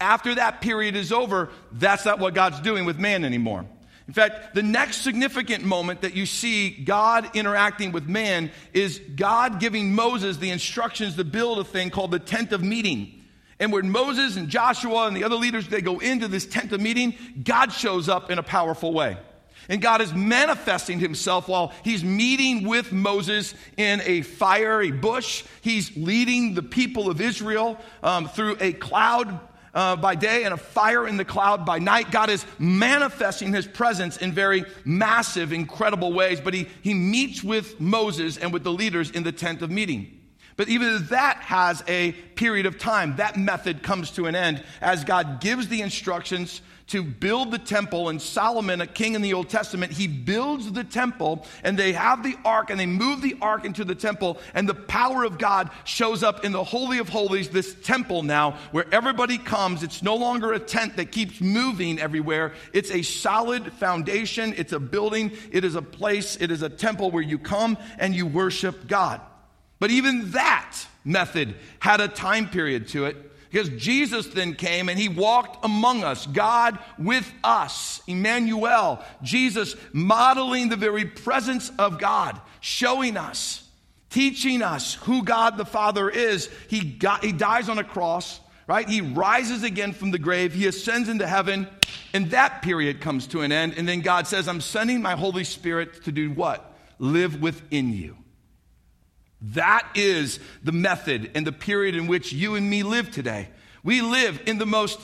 After 0.00 0.34
that 0.34 0.60
period 0.60 0.96
is 0.96 1.12
over, 1.12 1.50
that's 1.70 2.04
not 2.04 2.18
what 2.18 2.34
God's 2.34 2.58
doing 2.58 2.84
with 2.84 2.98
man 2.98 3.24
anymore. 3.24 3.64
In 4.08 4.12
fact, 4.12 4.52
the 4.52 4.62
next 4.64 5.02
significant 5.02 5.62
moment 5.62 6.00
that 6.00 6.14
you 6.16 6.26
see 6.26 6.70
God 6.70 7.30
interacting 7.36 7.92
with 7.92 8.08
man 8.08 8.50
is 8.72 9.00
God 9.14 9.60
giving 9.60 9.94
Moses 9.94 10.38
the 10.38 10.50
instructions 10.50 11.14
to 11.14 11.22
build 11.22 11.60
a 11.60 11.64
thing 11.64 11.90
called 11.90 12.10
the 12.10 12.18
tent 12.18 12.50
of 12.50 12.60
meeting. 12.60 13.22
And 13.60 13.72
when 13.72 13.92
Moses 13.92 14.36
and 14.36 14.48
Joshua 14.48 15.06
and 15.06 15.16
the 15.16 15.22
other 15.22 15.36
leaders 15.36 15.68
they 15.68 15.80
go 15.80 16.00
into 16.00 16.26
this 16.26 16.44
tent 16.44 16.72
of 16.72 16.80
meeting, 16.80 17.14
God 17.44 17.72
shows 17.72 18.08
up 18.08 18.32
in 18.32 18.40
a 18.40 18.42
powerful 18.42 18.92
way. 18.92 19.16
And 19.68 19.82
God 19.82 20.00
is 20.00 20.14
manifesting 20.14 20.98
himself 20.98 21.48
while 21.48 21.72
he's 21.82 22.04
meeting 22.04 22.66
with 22.66 22.92
Moses 22.92 23.54
in 23.76 24.00
a 24.04 24.22
fiery 24.22 24.92
bush. 24.92 25.44
He's 25.60 25.96
leading 25.96 26.54
the 26.54 26.62
people 26.62 27.10
of 27.10 27.20
Israel 27.20 27.78
um, 28.02 28.28
through 28.28 28.56
a 28.60 28.72
cloud 28.72 29.40
uh, 29.74 29.94
by 29.94 30.14
day 30.14 30.44
and 30.44 30.54
a 30.54 30.56
fire 30.56 31.06
in 31.06 31.18
the 31.18 31.24
cloud 31.24 31.66
by 31.66 31.78
night. 31.78 32.10
God 32.10 32.30
is 32.30 32.46
manifesting 32.58 33.52
his 33.52 33.66
presence 33.66 34.16
in 34.16 34.32
very 34.32 34.64
massive, 34.84 35.52
incredible 35.52 36.12
ways. 36.12 36.40
But 36.40 36.54
he, 36.54 36.66
he 36.82 36.94
meets 36.94 37.44
with 37.44 37.78
Moses 37.78 38.38
and 38.38 38.52
with 38.52 38.64
the 38.64 38.72
leaders 38.72 39.10
in 39.10 39.22
the 39.22 39.32
tent 39.32 39.60
of 39.60 39.70
meeting. 39.70 40.15
But 40.56 40.68
even 40.68 41.06
that 41.08 41.36
has 41.38 41.84
a 41.86 42.12
period 42.12 42.66
of 42.66 42.78
time. 42.78 43.16
That 43.16 43.36
method 43.36 43.82
comes 43.82 44.10
to 44.12 44.26
an 44.26 44.34
end 44.34 44.64
as 44.80 45.04
God 45.04 45.40
gives 45.40 45.68
the 45.68 45.82
instructions 45.82 46.62
to 46.88 47.02
build 47.02 47.50
the 47.50 47.58
temple. 47.58 48.08
And 48.08 48.22
Solomon, 48.22 48.80
a 48.80 48.86
king 48.86 49.14
in 49.14 49.22
the 49.22 49.34
Old 49.34 49.48
Testament, 49.48 49.92
he 49.92 50.06
builds 50.06 50.70
the 50.72 50.84
temple 50.84 51.44
and 51.62 51.78
they 51.78 51.92
have 51.92 52.22
the 52.22 52.36
ark 52.44 52.70
and 52.70 52.78
they 52.78 52.86
move 52.86 53.22
the 53.22 53.36
ark 53.42 53.64
into 53.64 53.84
the 53.84 53.94
temple. 53.94 54.38
And 54.54 54.68
the 54.68 54.74
power 54.74 55.24
of 55.24 55.36
God 55.36 55.70
shows 55.84 56.22
up 56.22 56.44
in 56.44 56.52
the 56.52 56.64
Holy 56.64 56.98
of 56.98 57.08
Holies, 57.08 57.50
this 57.50 57.74
temple 57.82 58.22
now, 58.22 58.52
where 58.70 58.86
everybody 58.92 59.36
comes. 59.36 59.82
It's 59.82 60.02
no 60.02 60.16
longer 60.16 60.52
a 60.52 60.60
tent 60.60 60.96
that 60.96 61.12
keeps 61.12 61.40
moving 61.40 61.98
everywhere. 61.98 62.54
It's 62.72 62.90
a 62.90 63.02
solid 63.02 63.72
foundation. 63.74 64.54
It's 64.56 64.72
a 64.72 64.80
building. 64.80 65.32
It 65.50 65.64
is 65.64 65.74
a 65.74 65.82
place. 65.82 66.36
It 66.36 66.50
is 66.50 66.62
a 66.62 66.70
temple 66.70 67.10
where 67.10 67.22
you 67.22 67.38
come 67.38 67.76
and 67.98 68.14
you 68.14 68.26
worship 68.26 68.86
God. 68.86 69.20
But 69.78 69.90
even 69.90 70.30
that 70.32 70.76
method 71.04 71.54
had 71.78 72.00
a 72.00 72.08
time 72.08 72.48
period 72.48 72.88
to 72.88 73.06
it 73.06 73.16
because 73.50 73.68
Jesus 73.70 74.26
then 74.26 74.54
came 74.54 74.88
and 74.88 74.98
he 74.98 75.08
walked 75.08 75.64
among 75.64 76.04
us, 76.04 76.26
God 76.26 76.78
with 76.98 77.32
us, 77.44 78.02
Emmanuel, 78.06 79.02
Jesus 79.22 79.76
modeling 79.92 80.68
the 80.68 80.76
very 80.76 81.04
presence 81.04 81.70
of 81.78 81.98
God, 81.98 82.40
showing 82.60 83.16
us, 83.16 83.66
teaching 84.10 84.62
us 84.62 84.94
who 84.94 85.22
God 85.22 85.56
the 85.56 85.64
Father 85.64 86.10
is. 86.10 86.50
He, 86.68 86.80
got, 86.80 87.24
he 87.24 87.32
dies 87.32 87.68
on 87.68 87.78
a 87.78 87.84
cross, 87.84 88.40
right? 88.66 88.88
He 88.88 89.00
rises 89.00 89.62
again 89.62 89.92
from 89.92 90.10
the 90.10 90.18
grave, 90.18 90.52
he 90.52 90.66
ascends 90.66 91.08
into 91.08 91.26
heaven, 91.26 91.68
and 92.12 92.30
that 92.32 92.62
period 92.62 93.00
comes 93.00 93.26
to 93.28 93.42
an 93.42 93.52
end. 93.52 93.74
And 93.78 93.88
then 93.88 94.00
God 94.00 94.26
says, 94.26 94.48
I'm 94.48 94.60
sending 94.60 95.00
my 95.00 95.14
Holy 95.14 95.44
Spirit 95.44 96.04
to 96.04 96.12
do 96.12 96.30
what? 96.30 96.76
Live 96.98 97.40
within 97.40 97.92
you. 97.92 98.16
That 99.40 99.86
is 99.94 100.40
the 100.62 100.72
method 100.72 101.30
and 101.34 101.46
the 101.46 101.52
period 101.52 101.94
in 101.94 102.06
which 102.06 102.32
you 102.32 102.54
and 102.54 102.68
me 102.68 102.82
live 102.82 103.10
today. 103.10 103.48
We 103.82 104.00
live 104.00 104.42
in 104.46 104.58
the 104.58 104.66
most 104.66 104.98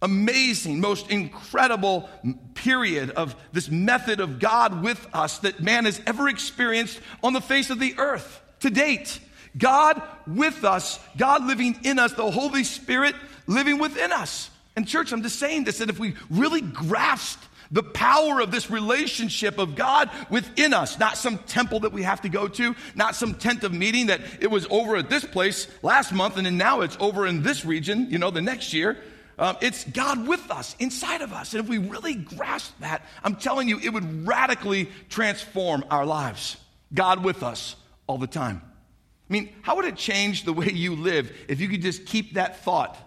amazing, 0.00 0.80
most 0.80 1.10
incredible 1.10 2.10
period 2.54 3.10
of 3.10 3.36
this 3.52 3.70
method 3.70 4.20
of 4.20 4.40
God 4.40 4.82
with 4.82 5.06
us 5.14 5.38
that 5.38 5.60
man 5.60 5.84
has 5.84 6.00
ever 6.06 6.28
experienced 6.28 7.00
on 7.22 7.32
the 7.32 7.40
face 7.40 7.70
of 7.70 7.78
the 7.78 7.94
earth 7.98 8.40
to 8.60 8.70
date. 8.70 9.20
God 9.56 10.02
with 10.26 10.64
us, 10.64 10.98
God 11.16 11.44
living 11.44 11.78
in 11.84 11.98
us, 11.98 12.12
the 12.14 12.30
Holy 12.30 12.64
Spirit 12.64 13.14
living 13.46 13.78
within 13.78 14.12
us. 14.12 14.50
And, 14.74 14.88
church, 14.88 15.12
I'm 15.12 15.22
just 15.22 15.38
saying 15.38 15.64
this 15.64 15.78
that 15.78 15.90
if 15.90 15.98
we 15.98 16.14
really 16.30 16.62
grasp 16.62 17.40
the 17.72 17.82
power 17.82 18.40
of 18.40 18.50
this 18.50 18.70
relationship 18.70 19.58
of 19.58 19.74
God 19.74 20.10
within 20.30 20.74
us, 20.74 20.98
not 20.98 21.16
some 21.16 21.38
temple 21.38 21.80
that 21.80 21.92
we 21.92 22.02
have 22.02 22.20
to 22.20 22.28
go 22.28 22.46
to, 22.46 22.76
not 22.94 23.16
some 23.16 23.34
tent 23.34 23.64
of 23.64 23.72
meeting 23.72 24.06
that 24.06 24.20
it 24.40 24.50
was 24.50 24.66
over 24.70 24.96
at 24.96 25.08
this 25.08 25.24
place 25.24 25.66
last 25.82 26.12
month 26.12 26.36
and 26.36 26.44
then 26.44 26.58
now 26.58 26.82
it's 26.82 26.96
over 27.00 27.26
in 27.26 27.42
this 27.42 27.64
region, 27.64 28.08
you 28.10 28.18
know, 28.18 28.30
the 28.30 28.42
next 28.42 28.74
year. 28.74 28.98
Um, 29.38 29.56
it's 29.62 29.84
God 29.84 30.28
with 30.28 30.50
us, 30.50 30.76
inside 30.78 31.22
of 31.22 31.32
us. 31.32 31.54
And 31.54 31.64
if 31.64 31.68
we 31.68 31.78
really 31.78 32.14
grasp 32.14 32.78
that, 32.80 33.02
I'm 33.24 33.36
telling 33.36 33.68
you, 33.68 33.78
it 33.78 33.88
would 33.88 34.26
radically 34.28 34.90
transform 35.08 35.84
our 35.90 36.04
lives. 36.04 36.58
God 36.92 37.24
with 37.24 37.42
us 37.42 37.74
all 38.06 38.18
the 38.18 38.26
time. 38.26 38.60
I 38.62 39.32
mean, 39.32 39.48
how 39.62 39.76
would 39.76 39.86
it 39.86 39.96
change 39.96 40.44
the 40.44 40.52
way 40.52 40.70
you 40.70 40.94
live 40.94 41.34
if 41.48 41.60
you 41.60 41.68
could 41.68 41.80
just 41.80 42.04
keep 42.04 42.34
that 42.34 42.62
thought 42.62 42.98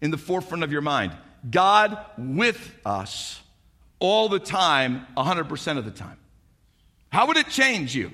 in 0.00 0.12
the 0.12 0.18
forefront 0.18 0.62
of 0.62 0.70
your 0.70 0.82
mind? 0.82 1.12
God 1.50 1.98
with 2.16 2.72
us 2.86 3.42
all 4.04 4.28
the 4.28 4.38
time, 4.38 5.06
100% 5.16 5.78
of 5.78 5.86
the 5.86 5.90
time. 5.90 6.18
How 7.10 7.26
would 7.26 7.38
it 7.38 7.48
change 7.48 7.94
you? 7.94 8.10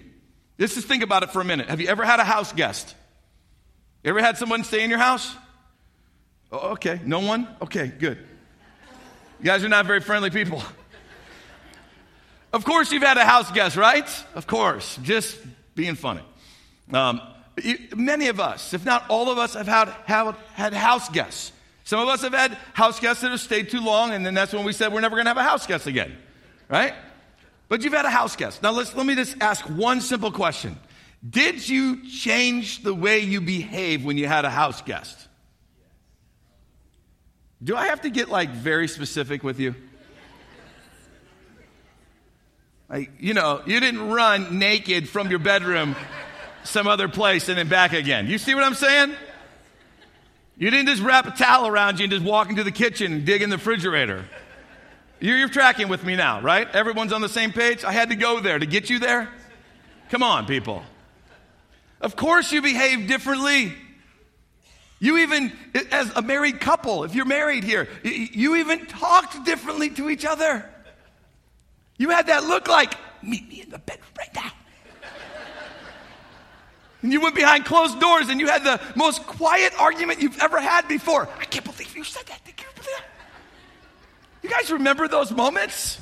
Let's 0.57 0.75
just 0.75 0.87
think 0.87 1.03
about 1.03 1.25
it 1.25 1.31
for 1.31 1.41
a 1.41 1.45
minute. 1.45 1.69
Have 1.69 1.81
you 1.81 1.89
ever 1.89 2.05
had 2.05 2.21
a 2.21 2.25
house 2.25 2.53
guest? 2.53 2.95
Ever 4.05 4.21
had 4.21 4.39
someone 4.39 4.63
stay 4.63 4.85
in 4.85 4.91
your 4.91 5.01
house? 5.01 5.35
Oh, 6.53 6.73
okay, 6.75 7.01
no 7.05 7.21
one? 7.21 7.49
Okay, 7.61 7.89
good. 7.89 8.19
You 9.41 9.45
guys 9.45 9.65
are 9.65 9.69
not 9.69 9.87
very 9.87 10.01
friendly 10.01 10.31
people. 10.31 10.63
Of 12.53 12.65
course, 12.65 12.93
you've 12.93 13.03
had 13.03 13.17
a 13.17 13.25
house 13.25 13.51
guest, 13.51 13.77
right? 13.77 14.09
Of 14.35 14.47
course, 14.47 14.99
just 15.03 15.39
being 15.75 15.95
funny. 15.95 16.23
Um, 16.93 17.21
many 17.97 18.29
of 18.29 18.39
us, 18.39 18.75
if 18.75 18.85
not 18.85 19.09
all 19.09 19.31
of 19.31 19.39
us, 19.39 19.55
have 19.55 19.69
had, 19.69 19.89
have 20.07 20.37
had 20.55 20.73
house 20.73 21.09
guests. 21.09 21.53
Some 21.85 22.01
of 22.01 22.09
us 22.09 22.23
have 22.23 22.35
had 22.35 22.53
house 22.75 23.01
guests 23.01 23.23
that 23.23 23.31
have 23.31 23.41
stayed 23.41 23.71
too 23.71 23.81
long, 23.81 24.13
and 24.13 24.25
then 24.25 24.35
that's 24.35 24.53
when 24.53 24.65
we 24.65 24.73
said 24.73 24.93
we're 24.93 25.01
never 25.01 25.17
going 25.17 25.25
to 25.25 25.31
have 25.31 25.37
a 25.37 25.43
house 25.43 25.67
guest 25.67 25.87
again, 25.87 26.17
right? 26.69 26.95
But 27.69 27.83
you've 27.83 27.93
had 27.93 28.05
a 28.05 28.11
house 28.11 28.37
guest. 28.37 28.63
Now, 28.63 28.73
let's, 28.73 28.95
let 28.95 29.07
me 29.07 29.15
just 29.15 29.37
ask 29.41 29.65
one 29.65 30.01
simple 30.01 30.33
question 30.33 30.79
Did 31.29 31.67
you 31.69 32.09
change 32.09 32.83
the 32.83 32.95
way 32.95 33.21
you 33.21 33.41
behave 33.41 34.05
when 34.05 34.19
you 34.19 34.27
had 34.27 34.45
a 34.45 34.51
house 34.51 34.83
guest? 34.83 35.29
Do 37.63 37.77
I 37.77 37.87
have 37.87 38.03
to 38.03 38.11
get 38.11 38.29
like 38.29 38.51
very 38.51 38.89
specific 38.89 39.43
with 39.43 39.61
you? 39.61 39.75
Like, 42.89 43.13
you 43.21 43.35
know, 43.35 43.63
you 43.67 43.79
didn't 43.79 44.09
run 44.09 44.59
naked 44.59 45.09
from 45.09 45.31
your 45.31 45.39
bedroom 45.39 45.95
some 46.65 46.87
other 46.87 47.09
place 47.09 47.49
and 47.49 47.57
then 47.57 47.69
back 47.69 47.93
again. 47.93 48.27
You 48.27 48.37
see 48.39 48.55
what 48.55 48.65
I'm 48.65 48.75
saying? 48.75 49.15
You 50.61 50.71
didn't 50.71 50.89
just 50.89 51.03
wrap 51.03 51.27
a 51.27 51.31
towel 51.31 51.67
around 51.67 51.99
you 51.99 52.05
and 52.05 52.13
just 52.13 52.23
walk 52.23 52.51
into 52.51 52.63
the 52.63 52.71
kitchen 52.71 53.15
and 53.15 53.25
dig 53.25 53.41
in 53.41 53.49
the 53.49 53.57
refrigerator. 53.57 54.27
You're, 55.19 55.39
you're 55.39 55.49
tracking 55.49 55.89
with 55.89 56.05
me 56.05 56.17
now, 56.17 56.43
right? 56.43 56.69
Everyone's 56.75 57.15
on 57.15 57.23
the 57.23 57.31
same 57.31 57.51
page? 57.51 57.83
I 57.83 57.93
had 57.93 58.11
to 58.11 58.15
go 58.15 58.41
there 58.41 58.59
to 58.59 58.67
get 58.67 58.91
you 58.91 58.99
there. 58.99 59.31
Come 60.11 60.23
on, 60.23 60.45
people. 60.45 60.83
Of 62.03 62.15
course, 62.15 62.53
you 62.53 62.61
behave 62.61 63.09
differently. 63.09 63.73
You 64.99 65.17
even, 65.19 65.51
as 65.91 66.15
a 66.15 66.21
married 66.21 66.61
couple, 66.61 67.05
if 67.05 67.15
you're 67.15 67.25
married 67.25 67.65
here, 67.65 67.89
you 68.05 68.57
even 68.57 68.85
talked 68.85 69.43
differently 69.47 69.89
to 69.89 70.11
each 70.11 70.27
other. 70.27 70.69
You 71.97 72.11
had 72.11 72.27
that 72.27 72.45
look 72.45 72.69
like, 72.69 72.93
meet 73.23 73.49
me 73.49 73.63
in 73.63 73.71
the 73.71 73.79
bed 73.79 73.99
right 74.19 74.35
now. 74.35 74.53
And 77.03 77.13
you 77.13 77.21
went 77.21 77.35
behind 77.35 77.65
closed 77.65 77.99
doors 78.01 78.29
and 78.29 78.41
you 78.41 78.49
had 78.49 78.65
the 78.65 78.81
most 78.97 79.27
quiet 79.27 79.73
argument 79.79 80.21
you've 80.21 80.39
ever 80.41 80.61
had 80.61 80.89
before. 80.89 81.29
I 81.39 81.45
can't 81.45 81.65
believe 81.65 81.97
you 81.97 82.05
said 82.05 82.27
that. 82.27 82.41
You 84.43 84.49
guys 84.49 84.71
remember 84.71 85.07
those 85.09 85.31
moments? 85.31 86.01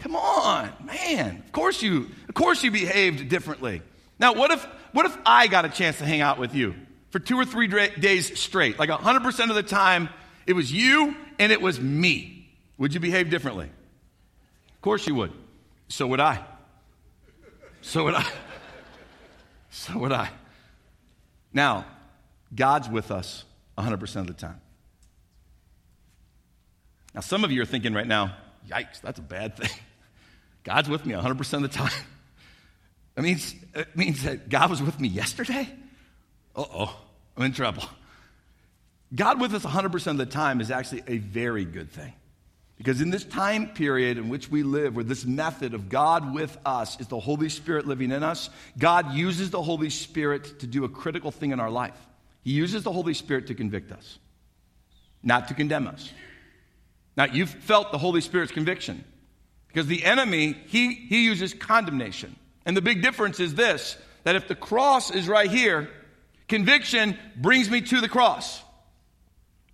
Come 0.00 0.16
on, 0.16 0.72
man. 0.84 1.42
Of 1.44 1.52
course 1.52 1.82
you, 1.82 2.08
of 2.28 2.34
course 2.34 2.62
you 2.62 2.70
behaved 2.70 3.28
differently. 3.28 3.82
Now, 4.18 4.34
what 4.34 4.50
if, 4.50 4.64
what 4.92 5.06
if 5.06 5.16
I 5.24 5.46
got 5.46 5.64
a 5.64 5.68
chance 5.68 5.98
to 5.98 6.04
hang 6.04 6.20
out 6.20 6.38
with 6.38 6.54
you 6.54 6.74
for 7.10 7.18
two 7.18 7.36
or 7.36 7.44
three 7.44 7.66
days 7.66 8.38
straight? 8.38 8.78
Like 8.78 8.90
100% 8.90 9.48
of 9.50 9.56
the 9.56 9.62
time, 9.62 10.08
it 10.46 10.52
was 10.52 10.72
you 10.72 11.16
and 11.38 11.50
it 11.50 11.60
was 11.60 11.80
me. 11.80 12.48
Would 12.76 12.94
you 12.94 13.00
behave 13.00 13.30
differently? 13.30 13.66
Of 13.66 14.80
course 14.82 15.06
you 15.06 15.14
would. 15.16 15.32
So 15.88 16.06
would 16.06 16.20
I. 16.20 16.44
So 17.80 18.04
would 18.04 18.14
I. 18.14 18.26
So 19.70 19.98
would 19.98 20.12
I. 20.12 20.30
Now, 21.52 21.84
God's 22.54 22.88
with 22.88 23.10
us 23.10 23.44
100% 23.76 24.16
of 24.16 24.26
the 24.26 24.32
time. 24.32 24.60
Now, 27.14 27.20
some 27.20 27.44
of 27.44 27.50
you 27.50 27.62
are 27.62 27.66
thinking 27.66 27.92
right 27.92 28.06
now, 28.06 28.34
yikes, 28.68 29.00
that's 29.00 29.18
a 29.18 29.22
bad 29.22 29.56
thing. 29.56 29.70
God's 30.64 30.88
with 30.88 31.06
me 31.06 31.14
100% 31.14 31.52
of 31.54 31.62
the 31.62 31.68
time. 31.68 31.92
That 33.14 33.22
means, 33.22 33.52
it 33.74 33.96
means 33.96 34.22
that 34.22 34.48
God 34.48 34.70
was 34.70 34.80
with 34.80 35.00
me 35.00 35.08
yesterday? 35.08 35.68
Uh 36.54 36.64
oh, 36.72 36.96
I'm 37.36 37.42
in 37.42 37.52
trouble. 37.52 37.82
God 39.12 39.40
with 39.40 39.54
us 39.54 39.64
100% 39.64 40.06
of 40.06 40.18
the 40.18 40.26
time 40.26 40.60
is 40.60 40.70
actually 40.70 41.02
a 41.08 41.18
very 41.18 41.64
good 41.64 41.90
thing. 41.90 42.12
Because 42.78 43.00
in 43.00 43.10
this 43.10 43.24
time 43.24 43.70
period 43.70 44.18
in 44.18 44.28
which 44.28 44.48
we 44.48 44.62
live, 44.62 44.94
where 44.94 45.04
this 45.04 45.24
method 45.24 45.74
of 45.74 45.88
God 45.88 46.32
with 46.32 46.56
us 46.64 46.98
is 47.00 47.08
the 47.08 47.18
Holy 47.18 47.48
Spirit 47.48 47.88
living 47.88 48.12
in 48.12 48.22
us, 48.22 48.50
God 48.78 49.12
uses 49.14 49.50
the 49.50 49.60
Holy 49.60 49.90
Spirit 49.90 50.60
to 50.60 50.66
do 50.66 50.84
a 50.84 50.88
critical 50.88 51.32
thing 51.32 51.50
in 51.50 51.58
our 51.58 51.70
life. 51.70 51.98
He 52.42 52.52
uses 52.52 52.84
the 52.84 52.92
Holy 52.92 53.14
Spirit 53.14 53.48
to 53.48 53.54
convict 53.54 53.90
us, 53.90 54.18
not 55.24 55.48
to 55.48 55.54
condemn 55.54 55.88
us. 55.88 56.10
Now, 57.16 57.24
you've 57.24 57.50
felt 57.50 57.90
the 57.90 57.98
Holy 57.98 58.20
Spirit's 58.20 58.52
conviction 58.52 59.04
because 59.66 59.88
the 59.88 60.04
enemy, 60.04 60.56
he, 60.66 60.94
he 60.94 61.24
uses 61.24 61.52
condemnation. 61.52 62.36
And 62.64 62.76
the 62.76 62.82
big 62.82 63.02
difference 63.02 63.40
is 63.40 63.54
this 63.54 63.96
that 64.22 64.36
if 64.36 64.46
the 64.46 64.54
cross 64.54 65.10
is 65.10 65.26
right 65.26 65.50
here, 65.50 65.90
conviction 66.46 67.18
brings 67.36 67.68
me 67.68 67.80
to 67.80 68.00
the 68.00 68.08
cross. 68.08 68.62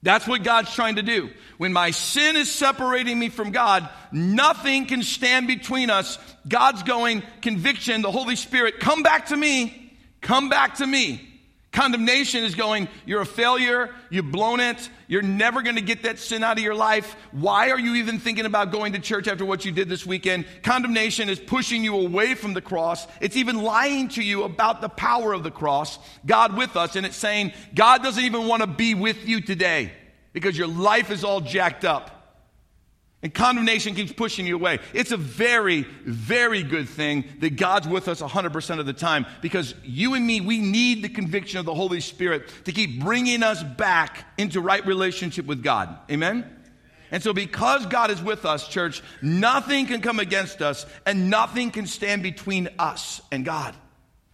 That's 0.05 0.29
what 0.29 0.45
God's 0.45 0.73
trying 0.75 0.97
to 0.97 1.03
do. 1.03 1.31
When 1.57 1.73
my 1.73 1.91
sin 1.91 2.37
is 2.37 2.53
separating 2.53 3.19
me 3.19 3.31
from 3.31 3.53
God, 3.53 3.89
nothing 4.13 4.85
can 4.85 5.03
stand 5.03 5.47
between 5.49 5.89
us. 5.89 6.19
God's 6.47 6.83
going, 6.83 7.23
conviction, 7.41 8.03
the 8.03 8.11
Holy 8.11 8.37
Spirit, 8.37 8.81
come 8.81 9.03
back 9.03 9.27
to 9.27 9.37
me, 9.37 9.97
come 10.21 10.51
back 10.51 10.77
to 10.77 10.87
me. 10.87 11.34
Condemnation 11.75 12.45
is 12.45 12.55
going, 12.55 12.87
you're 13.05 13.21
a 13.21 13.27
failure, 13.27 13.93
you've 14.09 14.31
blown 14.31 14.61
it, 14.61 14.89
you're 15.09 15.23
never 15.23 15.61
going 15.61 15.75
to 15.75 15.83
get 15.83 16.05
that 16.05 16.21
sin 16.21 16.45
out 16.45 16.57
of 16.57 16.63
your 16.63 16.77
life. 16.77 17.17
Why 17.33 17.71
are 17.71 17.79
you 17.81 17.97
even 17.97 18.21
thinking 18.21 18.47
about 18.47 18.71
going 18.71 18.93
to 18.93 19.01
church 19.01 19.27
after 19.27 19.45
what 19.45 19.65
you 19.65 19.73
did 19.73 19.89
this 19.89 20.07
weekend? 20.07 20.47
Condemnation 20.63 21.29
is 21.29 21.41
pushing 21.41 21.83
you 21.83 21.97
away 21.97 22.37
from 22.37 22.55
the 22.55 22.61
cross. 22.61 23.09
It's 23.21 23.37
even 23.37 23.61
lying 23.61 24.07
to 24.11 24.23
you 24.23 24.45
about 24.45 24.83
the 24.83 24.89
power 24.89 25.33
of 25.33 25.43
the 25.43 25.51
cross, 25.51 25.99
God 26.25 26.57
with 26.57 26.77
us, 26.77 26.95
and 26.95 27.05
it's 27.05 27.17
saying, 27.17 27.53
God 27.75 28.05
doesn't 28.05 28.23
even 28.23 28.47
want 28.47 28.63
to 28.63 28.69
be 28.69 28.95
with 28.95 29.27
you 29.27 29.41
today 29.41 29.91
because 30.33 30.57
your 30.57 30.69
life 30.69 31.11
is 31.11 31.25
all 31.25 31.41
jacked 31.41 31.85
up. 31.85 32.14
And 33.25 33.33
condemnation 33.33 33.95
keeps 33.95 34.13
pushing 34.13 34.47
you 34.47 34.55
away. 34.55 34.81
It's 34.93 35.11
a 35.11 35.17
very, 35.17 35.87
very 36.05 36.63
good 36.63 36.87
thing 36.87 37.25
that 37.39 37.57
God's 37.57 37.89
with 37.89 38.07
us 38.07 38.21
100% 38.21 38.79
of 38.79 38.85
the 38.85 38.93
time 38.93 39.25
because 39.41 39.75
you 39.83 40.13
and 40.13 40.27
me, 40.27 40.43
we 40.43 40.59
need 40.59 41.03
the 41.03 41.09
conviction 41.09 41.59
of 41.59 41.65
the 41.65 41.73
Holy 41.73 42.01
Spirit 42.01 42.53
to 42.67 42.73
keep 42.73 43.01
bringing 43.01 43.43
us 43.43 43.63
back 43.63 44.27
into 44.37 44.61
right 44.61 44.85
relationship 44.85 45.47
with 45.47 45.63
God. 45.63 45.97
Amen? 46.11 46.45
And 47.11 47.23
so, 47.23 47.33
because 47.33 47.87
God 47.87 48.11
is 48.11 48.23
with 48.23 48.45
us, 48.45 48.69
church, 48.69 49.03
nothing 49.23 49.87
can 49.87 50.03
come 50.03 50.21
against 50.21 50.61
us 50.61 50.85
and 51.07 51.31
nothing 51.31 51.71
can 51.71 51.87
stand 51.87 52.23
between 52.23 52.69
us 52.79 53.23
and 53.33 53.43
God. 53.43 53.75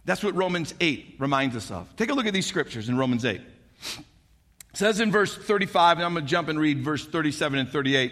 That's 0.03 0.21
what 0.21 0.35
Romans 0.35 0.73
8 0.81 1.15
reminds 1.17 1.55
us 1.55 1.71
of. 1.71 1.95
Take 1.95 2.09
a 2.09 2.13
look 2.13 2.25
at 2.25 2.33
these 2.33 2.45
scriptures 2.45 2.89
in 2.89 2.97
Romans 2.97 3.23
8. 3.23 3.39
It 3.39 4.03
says 4.73 4.99
in 4.99 5.13
verse 5.13 5.33
35, 5.33 5.99
and 5.99 6.05
I'm 6.05 6.13
going 6.13 6.25
to 6.25 6.29
jump 6.29 6.49
and 6.49 6.59
read 6.59 6.83
verse 6.83 7.07
37 7.07 7.57
and 7.57 7.69
38. 7.69 8.11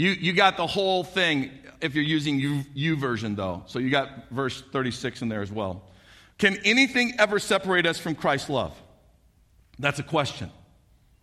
You, 0.00 0.12
you 0.12 0.32
got 0.32 0.56
the 0.56 0.66
whole 0.66 1.04
thing 1.04 1.50
if 1.82 1.94
you're 1.94 2.02
using 2.02 2.40
U, 2.40 2.64
YouVersion, 2.74 3.36
though. 3.36 3.64
So 3.66 3.78
you 3.78 3.90
got 3.90 4.30
verse 4.30 4.62
36 4.72 5.20
in 5.20 5.28
there 5.28 5.42
as 5.42 5.52
well. 5.52 5.82
Can 6.38 6.56
anything 6.64 7.12
ever 7.18 7.38
separate 7.38 7.84
us 7.84 7.98
from 7.98 8.14
Christ's 8.14 8.48
love? 8.48 8.74
That's 9.78 9.98
a 9.98 10.02
question. 10.02 10.50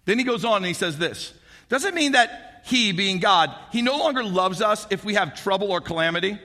Then 0.06 0.20
he 0.20 0.24
goes 0.24 0.46
on 0.46 0.58
and 0.58 0.68
he 0.68 0.76
says 0.76 1.00
this 1.00 1.34
Does 1.70 1.86
it 1.86 1.96
mean 1.96 2.12
that 2.12 2.62
he, 2.66 2.92
being 2.92 3.18
God, 3.18 3.52
he 3.72 3.82
no 3.82 3.98
longer 3.98 4.24
loves 4.24 4.62
us 4.62 4.86
if 4.92 5.04
we 5.04 5.16
have 5.16 5.34
trouble 5.34 5.72
or 5.72 5.82
calamity? 5.82 6.40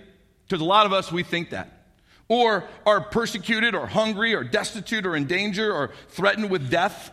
Because 0.45 0.63
a 0.63 0.65
lot 0.65 0.87
of 0.87 0.95
us, 0.95 1.13
we 1.13 1.23
think 1.25 1.51
that. 1.51 1.85
Or 2.29 2.65
are 2.87 3.03
persecuted 3.03 3.75
or 3.75 3.87
hungry 3.87 4.35
or 4.35 4.43
destitute 4.43 5.05
or 5.05 5.17
in 5.17 5.27
danger 5.27 5.71
or 5.71 5.91
threatened 6.09 6.49
with 6.49 6.71
death? 6.71 7.11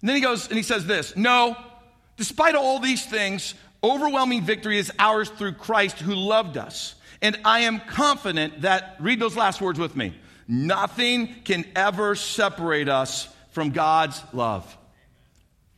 And 0.00 0.08
then 0.08 0.16
he 0.16 0.22
goes 0.22 0.48
and 0.48 0.56
he 0.56 0.62
says 0.62 0.86
this 0.86 1.14
No, 1.14 1.58
despite 2.16 2.54
all 2.54 2.78
these 2.78 3.04
things, 3.04 3.54
Overwhelming 3.84 4.44
victory 4.44 4.78
is 4.78 4.90
ours 4.98 5.28
through 5.28 5.52
Christ 5.52 5.98
who 5.98 6.14
loved 6.14 6.56
us. 6.56 6.94
And 7.20 7.38
I 7.44 7.60
am 7.60 7.80
confident 7.80 8.62
that, 8.62 8.96
read 8.98 9.20
those 9.20 9.36
last 9.36 9.60
words 9.60 9.78
with 9.78 9.94
me, 9.94 10.18
nothing 10.48 11.34
can 11.44 11.66
ever 11.76 12.14
separate 12.14 12.88
us 12.88 13.28
from 13.50 13.70
God's 13.70 14.20
love. 14.32 14.74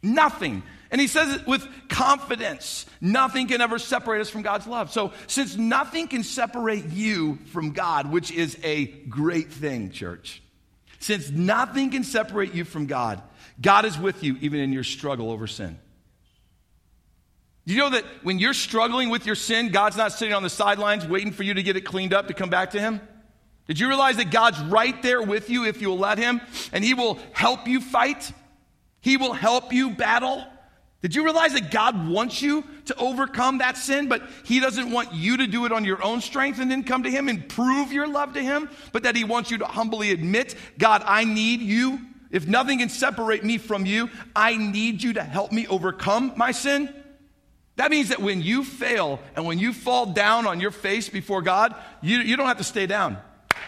Nothing. 0.05 0.63
And 0.93 1.01
he 1.01 1.09
says 1.09 1.35
it 1.35 1.49
with 1.49 1.67
confidence. 1.89 2.87
Nothing 3.01 3.49
can 3.49 3.61
ever 3.61 3.77
separate 3.77 4.21
us 4.21 4.31
from 4.31 4.43
God's 4.43 4.69
love. 4.69 4.93
So, 4.93 5.13
since 5.27 5.57
nothing 5.57 6.07
can 6.07 6.23
separate 6.23 6.87
you 6.91 7.41
from 7.47 7.73
God, 7.73 8.13
which 8.13 8.31
is 8.31 8.57
a 8.63 8.87
great 8.87 9.51
thing, 9.53 9.91
church, 9.91 10.43
since 11.01 11.29
nothing 11.29 11.91
can 11.91 12.05
separate 12.05 12.55
you 12.55 12.65
from 12.65 12.87
God, 12.87 13.21
God 13.61 13.85
is 13.85 13.99
with 13.99 14.23
you 14.23 14.37
even 14.41 14.61
in 14.61 14.73
your 14.73 14.85
struggle 14.85 15.33
over 15.33 15.49
sin. 15.49 15.81
Do 17.67 17.75
you 17.75 17.81
know 17.81 17.91
that 17.91 18.05
when 18.23 18.39
you're 18.39 18.55
struggling 18.55 19.11
with 19.11 19.27
your 19.27 19.35
sin, 19.35 19.71
God's 19.71 19.97
not 19.97 20.13
sitting 20.13 20.35
on 20.35 20.45
the 20.45 20.51
sidelines 20.51 21.07
waiting 21.07 21.33
for 21.33 21.43
you 21.43 21.55
to 21.55 21.63
get 21.63 21.77
it 21.77 21.81
cleaned 21.81 22.15
up 22.15 22.29
to 22.29 22.35
come 22.35 22.49
back 22.49 22.71
to 22.73 22.81
Him? 22.81 23.01
Did 23.67 23.81
you 23.81 23.89
realize 23.89 24.19
that 24.19 24.31
God's 24.31 24.61
right 24.61 25.01
there 25.03 25.21
with 25.21 25.51
you 25.51 25.65
if 25.65 25.83
you'll 25.83 25.99
let 25.99 26.19
Him? 26.19 26.41
And 26.73 26.85
He 26.85 26.95
will 26.95 27.19
help 27.33 27.67
you 27.67 27.81
fight, 27.81 28.33
He 29.01 29.17
will 29.17 29.33
help 29.33 29.73
you 29.73 29.91
battle. 29.91 30.45
Did 31.03 31.15
you 31.15 31.25
realize 31.25 31.53
that 31.53 31.71
God 31.71 32.09
wants 32.09 32.41
you 32.41 32.65
to 32.87 32.97
overcome 32.97 33.59
that 33.59 33.77
sin, 33.77 34.09
but 34.09 34.23
He 34.45 34.61
doesn't 34.61 34.91
want 34.91 35.13
you 35.13 35.37
to 35.39 35.47
do 35.47 35.65
it 35.65 35.73
on 35.73 35.85
your 35.85 36.03
own 36.03 36.21
strength 36.21 36.61
and 36.61 36.71
then 36.71 36.85
come 36.85 37.03
to 37.03 37.11
Him 37.11 37.29
and 37.29 37.49
prove 37.49 37.93
your 37.93 38.07
love 38.07 38.35
to 38.35 38.43
Him, 38.43 38.71
but 38.93 39.03
that 39.03 39.17
He 39.17 39.25
wants 39.25 39.51
you 39.51 39.59
to 39.59 39.67
humbly 39.67 40.13
admit, 40.13 40.55
God, 40.79 41.03
I 41.05 41.25
need 41.25 41.61
you. 41.61 41.99
If 42.31 42.47
nothing 42.47 42.79
can 42.79 42.89
separate 42.89 43.45
me 43.45 43.59
from 43.59 43.87
you, 43.87 44.09
I 44.35 44.57
need 44.57 45.03
you 45.03 45.15
to 45.15 45.23
help 45.23 45.51
me 45.51 45.67
overcome 45.67 46.33
my 46.37 46.53
sin. 46.53 46.93
That 47.77 47.91
means 47.91 48.09
that 48.09 48.21
when 48.21 48.43
you 48.43 48.65
fail 48.65 49.21
and 49.35 49.45
when 49.45 49.59
you 49.59 49.73
fall 49.73 50.07
down 50.07 50.47
on 50.47 50.61
your 50.61 50.71
face 50.71 51.09
before 51.09 51.43
God, 51.43 51.75
you, 52.03 52.19
you 52.19 52.37
don't 52.37 52.47
have 52.47 52.59
to 52.59 52.65
stay 52.65 52.87
down. 52.87 53.19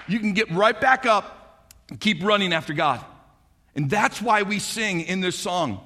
You 0.07 0.19
can 0.19 0.33
get 0.33 0.51
right 0.51 0.79
back 0.79 1.07
up 1.07 1.73
and 1.91 2.01
keep 2.01 2.23
running 2.23 2.53
after 2.53 2.73
God. 2.73 3.05
And 3.75 3.91
that's 3.91 4.21
why 4.21 4.43
we 4.43 4.59
sing 4.59 5.03
in 5.03 5.21
this 5.21 5.37
song 5.39 5.81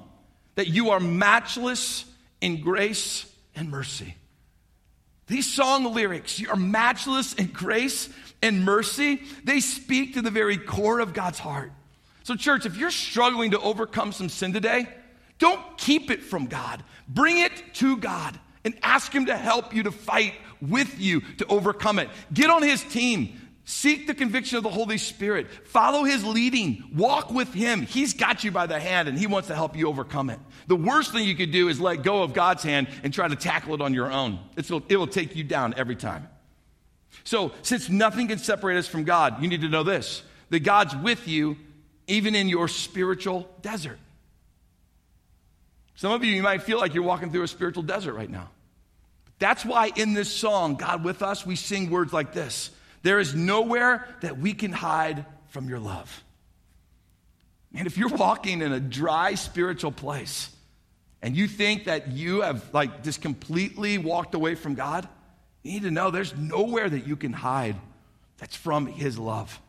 that 0.55 0.67
you 0.67 0.91
are 0.91 0.99
matchless 0.99 2.05
in 2.41 2.61
grace 2.61 3.25
and 3.55 3.69
mercy. 3.69 4.15
These 5.27 5.51
song 5.51 5.93
lyrics, 5.93 6.39
you 6.39 6.49
are 6.49 6.55
matchless 6.55 7.33
in 7.33 7.47
grace 7.47 8.09
and 8.41 8.63
mercy, 8.63 9.21
they 9.43 9.61
speak 9.61 10.15
to 10.15 10.21
the 10.21 10.31
very 10.31 10.57
core 10.57 10.99
of 10.99 11.13
God's 11.13 11.39
heart. 11.39 11.71
So, 12.23 12.35
church, 12.35 12.65
if 12.65 12.77
you're 12.77 12.91
struggling 12.91 13.51
to 13.51 13.59
overcome 13.59 14.11
some 14.11 14.29
sin 14.29 14.53
today, 14.53 14.87
don't 15.39 15.77
keep 15.77 16.11
it 16.11 16.23
from 16.23 16.47
God. 16.47 16.83
Bring 17.07 17.37
it 17.39 17.51
to 17.75 17.97
God 17.97 18.39
and 18.63 18.73
ask 18.81 19.11
Him 19.13 19.27
to 19.27 19.37
help 19.37 19.73
you 19.73 19.83
to 19.83 19.91
fight 19.91 20.33
with 20.61 20.99
you 20.99 21.21
to 21.37 21.45
overcome 21.47 21.99
it. 21.99 22.09
Get 22.33 22.49
on 22.49 22.63
His 22.63 22.83
team. 22.83 23.39
Seek 23.65 24.07
the 24.07 24.13
conviction 24.13 24.57
of 24.57 24.63
the 24.63 24.69
Holy 24.69 24.97
Spirit. 24.97 25.47
Follow 25.67 26.03
His 26.03 26.23
leading. 26.23 26.83
Walk 26.95 27.31
with 27.31 27.53
Him. 27.53 27.81
He's 27.81 28.13
got 28.13 28.43
you 28.43 28.51
by 28.51 28.67
the 28.67 28.79
hand 28.79 29.07
and 29.07 29.17
He 29.17 29.27
wants 29.27 29.47
to 29.47 29.55
help 29.55 29.75
you 29.77 29.87
overcome 29.87 30.29
it. 30.29 30.39
The 30.67 30.75
worst 30.75 31.11
thing 31.11 31.25
you 31.27 31.35
could 31.35 31.51
do 31.51 31.69
is 31.69 31.79
let 31.79 32.03
go 32.03 32.23
of 32.23 32.33
God's 32.33 32.63
hand 32.63 32.87
and 33.03 33.13
try 33.13 33.27
to 33.27 33.35
tackle 33.35 33.73
it 33.75 33.81
on 33.81 33.93
your 33.93 34.11
own. 34.11 34.39
It's, 34.57 34.69
it 34.69 34.97
will 34.97 35.07
take 35.07 35.35
you 35.35 35.43
down 35.43 35.73
every 35.77 35.95
time. 35.95 36.27
So, 37.23 37.53
since 37.61 37.89
nothing 37.89 38.27
can 38.27 38.39
separate 38.39 38.77
us 38.77 38.87
from 38.87 39.03
God, 39.03 39.41
you 39.41 39.47
need 39.47 39.61
to 39.61 39.69
know 39.69 39.83
this 39.83 40.23
that 40.49 40.59
God's 40.61 40.95
with 40.95 41.27
you 41.27 41.57
even 42.07 42.35
in 42.35 42.49
your 42.49 42.67
spiritual 42.67 43.47
desert. 43.61 43.97
Some 45.95 46.11
of 46.11 46.23
you, 46.23 46.31
you 46.31 46.43
might 46.43 46.63
feel 46.63 46.79
like 46.79 46.93
you're 46.93 47.03
walking 47.03 47.31
through 47.31 47.43
a 47.43 47.47
spiritual 47.47 47.83
desert 47.83 48.13
right 48.13 48.29
now. 48.29 48.49
That's 49.39 49.65
why 49.65 49.91
in 49.95 50.13
this 50.13 50.31
song, 50.31 50.75
God 50.75 51.03
with 51.03 51.21
us, 51.21 51.45
we 51.45 51.55
sing 51.55 51.89
words 51.89 52.13
like 52.13 52.33
this 52.33 52.71
There 53.01 53.19
is 53.19 53.35
nowhere 53.35 54.07
that 54.21 54.37
we 54.37 54.53
can 54.53 54.71
hide 54.71 55.25
from 55.49 55.69
your 55.69 55.79
love. 55.79 56.23
And 57.75 57.87
if 57.87 57.97
you're 57.97 58.09
walking 58.09 58.61
in 58.61 58.71
a 58.71 58.79
dry 58.79 59.33
spiritual 59.35 59.91
place 59.91 60.49
and 61.21 61.35
you 61.35 61.47
think 61.47 61.85
that 61.85 62.11
you 62.11 62.41
have 62.41 62.71
like 62.73 63.03
just 63.03 63.21
completely 63.21 63.97
walked 63.97 64.35
away 64.35 64.55
from 64.55 64.75
God, 64.75 65.07
you 65.63 65.73
need 65.73 65.83
to 65.83 65.91
know 65.91 66.11
there's 66.11 66.35
nowhere 66.35 66.89
that 66.89 67.07
you 67.07 67.15
can 67.15 67.33
hide 67.33 67.75
that's 68.37 68.55
from 68.55 68.87
His 68.87 69.17
love. 69.17 69.59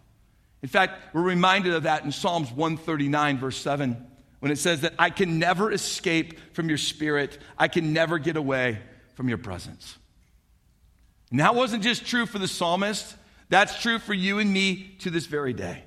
In 0.63 0.69
fact, 0.69 1.15
we're 1.15 1.23
reminded 1.23 1.75
of 1.75 1.83
that 1.85 2.05
in 2.05 2.13
Psalms 2.13 2.51
139, 2.51 3.39
verse 3.39 3.57
7 3.57 4.07
when 4.45 4.53
it 4.53 4.59
says 4.59 4.83
that 4.83 4.93
I 4.99 5.09
can 5.09 5.39
never 5.39 5.73
escape 5.73 6.39
from 6.55 6.69
your 6.69 6.77
spirit, 6.77 7.39
I 7.57 7.67
can 7.67 7.95
never 7.95 8.19
get 8.19 8.37
away 8.37 8.79
from 9.15 9.31
your 9.31 9.39
presence. 9.39 9.97
And 11.31 11.41
that 11.41 11.55
wasn't 11.55 11.83
just 11.83 12.05
true 12.05 12.27
for 12.27 12.39
the 12.39 12.47
psalmist, 12.47 13.17
that's 13.49 13.81
true 13.81 13.99
for 13.99 14.13
you 14.13 14.41
and 14.41 14.53
me 14.53 14.97
to 14.99 15.09
this 15.09 15.25
very 15.25 15.55
day. 15.55 15.83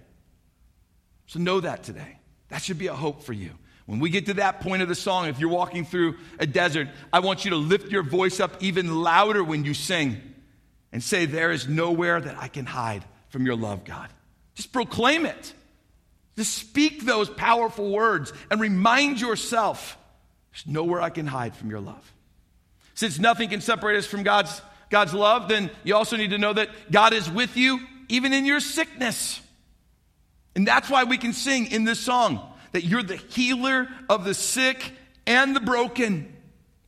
So 1.28 1.38
know 1.38 1.60
that 1.60 1.84
today. 1.84 2.18
That 2.50 2.64
should 2.64 2.80
be 2.80 2.88
a 2.88 2.96
hope 2.96 3.22
for 3.22 3.32
you. 3.32 3.52
When 3.86 4.00
we 4.00 4.10
get 4.10 4.26
to 4.26 4.34
that 4.34 4.62
point 4.62 4.82
of 4.82 4.88
the 4.88 4.96
song, 4.96 5.28
if 5.28 5.40
you're 5.40 5.50
walking 5.52 5.86
through 5.86 6.16
a 6.40 6.48
desert, 6.48 6.88
I 7.14 7.20
want 7.20 7.46
you 7.46 7.52
to 7.52 7.58
lift 7.58 7.92
your 7.92 8.02
voice 8.02 8.40
up 8.40 8.64
even 8.64 9.04
louder 9.04 9.44
when 9.44 9.66
you 9.66 9.76
sing 9.76 10.20
and 10.92 11.04
say, 11.04 11.28
There 11.28 11.52
is 11.52 11.68
nowhere 11.68 12.20
that 12.20 12.36
I 12.40 12.48
can 12.48 12.66
hide 12.66 13.06
from 13.30 13.46
your 13.46 13.56
love, 13.56 13.86
God. 13.86 14.10
Just 14.56 14.74
proclaim 14.74 15.28
it. 15.28 15.54
Just 16.38 16.54
speak 16.54 17.04
those 17.04 17.30
powerful 17.30 17.92
words 17.92 18.32
and 18.52 18.62
remind 18.62 19.20
yourself 19.20 19.98
there's 20.52 20.68
nowhere 20.68 21.02
I 21.02 21.10
can 21.10 21.26
hide 21.26 21.56
from 21.56 21.70
your 21.70 21.80
love. 21.80 22.14
Since 22.94 23.20
nothing 23.20 23.50
can 23.50 23.62
separate 23.62 23.98
us 23.98 24.06
from 24.06 24.24
God's, 24.24 24.62
God's 24.90 25.14
love, 25.14 25.50
then 25.50 25.72
you 25.84 25.96
also 25.96 26.16
need 26.16 26.30
to 26.30 26.38
know 26.38 26.54
that 26.54 26.70
God 26.92 27.14
is 27.14 27.30
with 27.30 27.58
you 27.58 27.80
even 28.08 28.34
in 28.34 28.46
your 28.46 28.60
sickness. 28.60 29.42
And 30.56 30.68
that's 30.68 30.90
why 30.90 31.04
we 31.04 31.18
can 31.18 31.34
sing 31.34 31.68
in 31.72 31.84
this 31.84 32.00
song 32.00 32.40
that 32.72 32.84
you're 32.84 33.04
the 33.04 33.16
healer 33.16 33.88
of 34.10 34.24
the 34.24 34.34
sick 34.34 34.94
and 35.26 35.56
the 35.56 35.60
broken. 35.60 36.34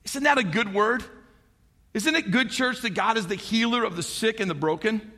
Isn't 0.05 0.23
that 0.23 0.37
a 0.37 0.43
good 0.43 0.73
word? 0.73 1.03
Isn't 1.93 2.15
it 2.15 2.31
good, 2.31 2.51
church, 2.51 2.81
that 2.81 2.91
God 2.91 3.17
is 3.17 3.27
the 3.27 3.35
healer 3.35 3.83
of 3.83 3.95
the 3.95 4.03
sick 4.03 4.39
and 4.39 4.49
the 4.49 4.55
broken? 4.55 5.11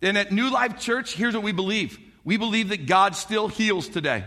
And 0.00 0.18
at 0.18 0.32
New 0.32 0.50
Life 0.50 0.80
Church, 0.80 1.14
here's 1.14 1.34
what 1.34 1.44
we 1.44 1.52
believe 1.52 1.98
we 2.24 2.36
believe 2.36 2.68
that 2.68 2.86
God 2.86 3.16
still 3.16 3.48
heals 3.48 3.88
today. 3.88 4.24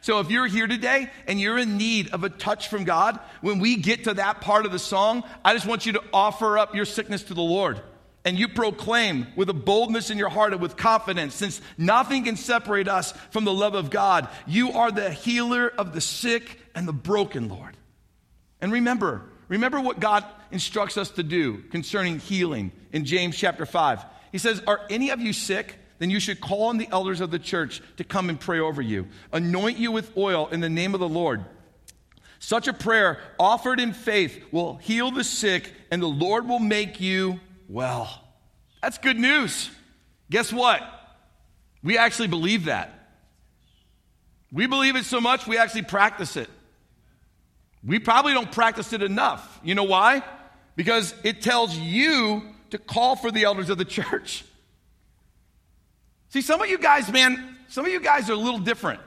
So 0.00 0.20
if 0.20 0.30
you're 0.30 0.46
here 0.46 0.68
today 0.68 1.10
and 1.26 1.40
you're 1.40 1.58
in 1.58 1.76
need 1.76 2.10
of 2.10 2.22
a 2.22 2.28
touch 2.28 2.68
from 2.68 2.84
God, 2.84 3.18
when 3.40 3.58
we 3.58 3.76
get 3.76 4.04
to 4.04 4.14
that 4.14 4.40
part 4.40 4.64
of 4.64 4.70
the 4.70 4.78
song, 4.78 5.24
I 5.44 5.52
just 5.52 5.66
want 5.66 5.84
you 5.84 5.94
to 5.94 6.02
offer 6.12 6.58
up 6.58 6.76
your 6.76 6.84
sickness 6.84 7.24
to 7.24 7.34
the 7.34 7.42
Lord. 7.42 7.80
And 8.24 8.38
you 8.38 8.46
proclaim 8.48 9.26
with 9.36 9.48
a 9.48 9.54
boldness 9.54 10.10
in 10.10 10.18
your 10.18 10.28
heart 10.28 10.52
and 10.52 10.62
with 10.62 10.76
confidence, 10.76 11.34
since 11.34 11.60
nothing 11.76 12.24
can 12.24 12.36
separate 12.36 12.88
us 12.88 13.12
from 13.30 13.44
the 13.44 13.52
love 13.52 13.74
of 13.74 13.90
God, 13.90 14.28
you 14.46 14.72
are 14.72 14.92
the 14.92 15.10
healer 15.10 15.68
of 15.68 15.92
the 15.92 16.00
sick 16.00 16.60
and 16.74 16.86
the 16.86 16.92
broken, 16.92 17.48
Lord. 17.48 17.76
And 18.60 18.72
remember, 18.72 19.22
remember 19.48 19.80
what 19.80 20.00
God 20.00 20.24
instructs 20.50 20.96
us 20.96 21.10
to 21.10 21.22
do 21.22 21.58
concerning 21.70 22.18
healing 22.20 22.72
in 22.92 23.04
James 23.04 23.36
chapter 23.36 23.66
5. 23.66 24.04
He 24.32 24.38
says, 24.38 24.62
Are 24.66 24.80
any 24.88 25.10
of 25.10 25.20
you 25.20 25.32
sick? 25.32 25.78
Then 25.98 26.10
you 26.10 26.20
should 26.20 26.40
call 26.40 26.64
on 26.64 26.78
the 26.78 26.88
elders 26.90 27.20
of 27.20 27.30
the 27.30 27.38
church 27.38 27.82
to 27.96 28.04
come 28.04 28.28
and 28.28 28.38
pray 28.38 28.58
over 28.58 28.82
you, 28.82 29.06
anoint 29.32 29.78
you 29.78 29.92
with 29.92 30.16
oil 30.16 30.48
in 30.48 30.60
the 30.60 30.68
name 30.68 30.94
of 30.94 31.00
the 31.00 31.08
Lord. 31.08 31.44
Such 32.38 32.68
a 32.68 32.72
prayer 32.72 33.18
offered 33.38 33.80
in 33.80 33.92
faith 33.92 34.44
will 34.52 34.76
heal 34.76 35.10
the 35.10 35.24
sick, 35.24 35.72
and 35.90 36.02
the 36.02 36.06
Lord 36.06 36.46
will 36.46 36.58
make 36.58 37.00
you 37.00 37.40
well. 37.68 38.22
That's 38.82 38.98
good 38.98 39.18
news. 39.18 39.70
Guess 40.30 40.52
what? 40.52 40.82
We 41.82 41.98
actually 41.98 42.28
believe 42.28 42.66
that. 42.66 42.92
We 44.52 44.66
believe 44.66 44.96
it 44.96 45.04
so 45.04 45.20
much, 45.20 45.46
we 45.46 45.58
actually 45.58 45.82
practice 45.82 46.36
it. 46.36 46.48
We 47.84 47.98
probably 47.98 48.34
don't 48.34 48.50
practice 48.50 48.92
it 48.92 49.02
enough. 49.02 49.60
You 49.62 49.74
know 49.74 49.84
why? 49.84 50.22
Because 50.74 51.14
it 51.24 51.42
tells 51.42 51.76
you 51.76 52.42
to 52.70 52.78
call 52.78 53.16
for 53.16 53.30
the 53.30 53.44
elders 53.44 53.70
of 53.70 53.78
the 53.78 53.84
church. 53.84 54.44
See, 56.36 56.42
some 56.42 56.60
of 56.60 56.68
you 56.68 56.76
guys, 56.76 57.10
man, 57.10 57.56
some 57.68 57.86
of 57.86 57.90
you 57.90 57.98
guys 57.98 58.28
are 58.28 58.34
a 58.34 58.36
little 58.36 58.58
different. 58.58 59.00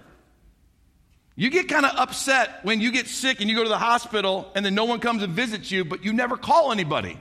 You 1.35 1.51
get 1.51 1.69
kind 1.69 1.85
of 1.85 1.95
upset 1.95 2.61
when 2.63 2.81
you 2.81 2.91
get 2.91 3.05
sick 3.05 3.39
and 3.39 3.47
you 3.47 3.55
go 3.55 3.61
to 3.61 3.69
the 3.69 3.77
hospital 3.77 4.51
and 4.55 4.65
then 4.65 4.73
no 4.73 4.85
one 4.85 4.99
comes 4.99 5.21
and 5.21 5.31
visits 5.31 5.69
you, 5.69 5.85
but 5.85 6.03
you 6.03 6.11
never 6.11 6.37
call 6.37 6.71
anybody. 6.71 7.19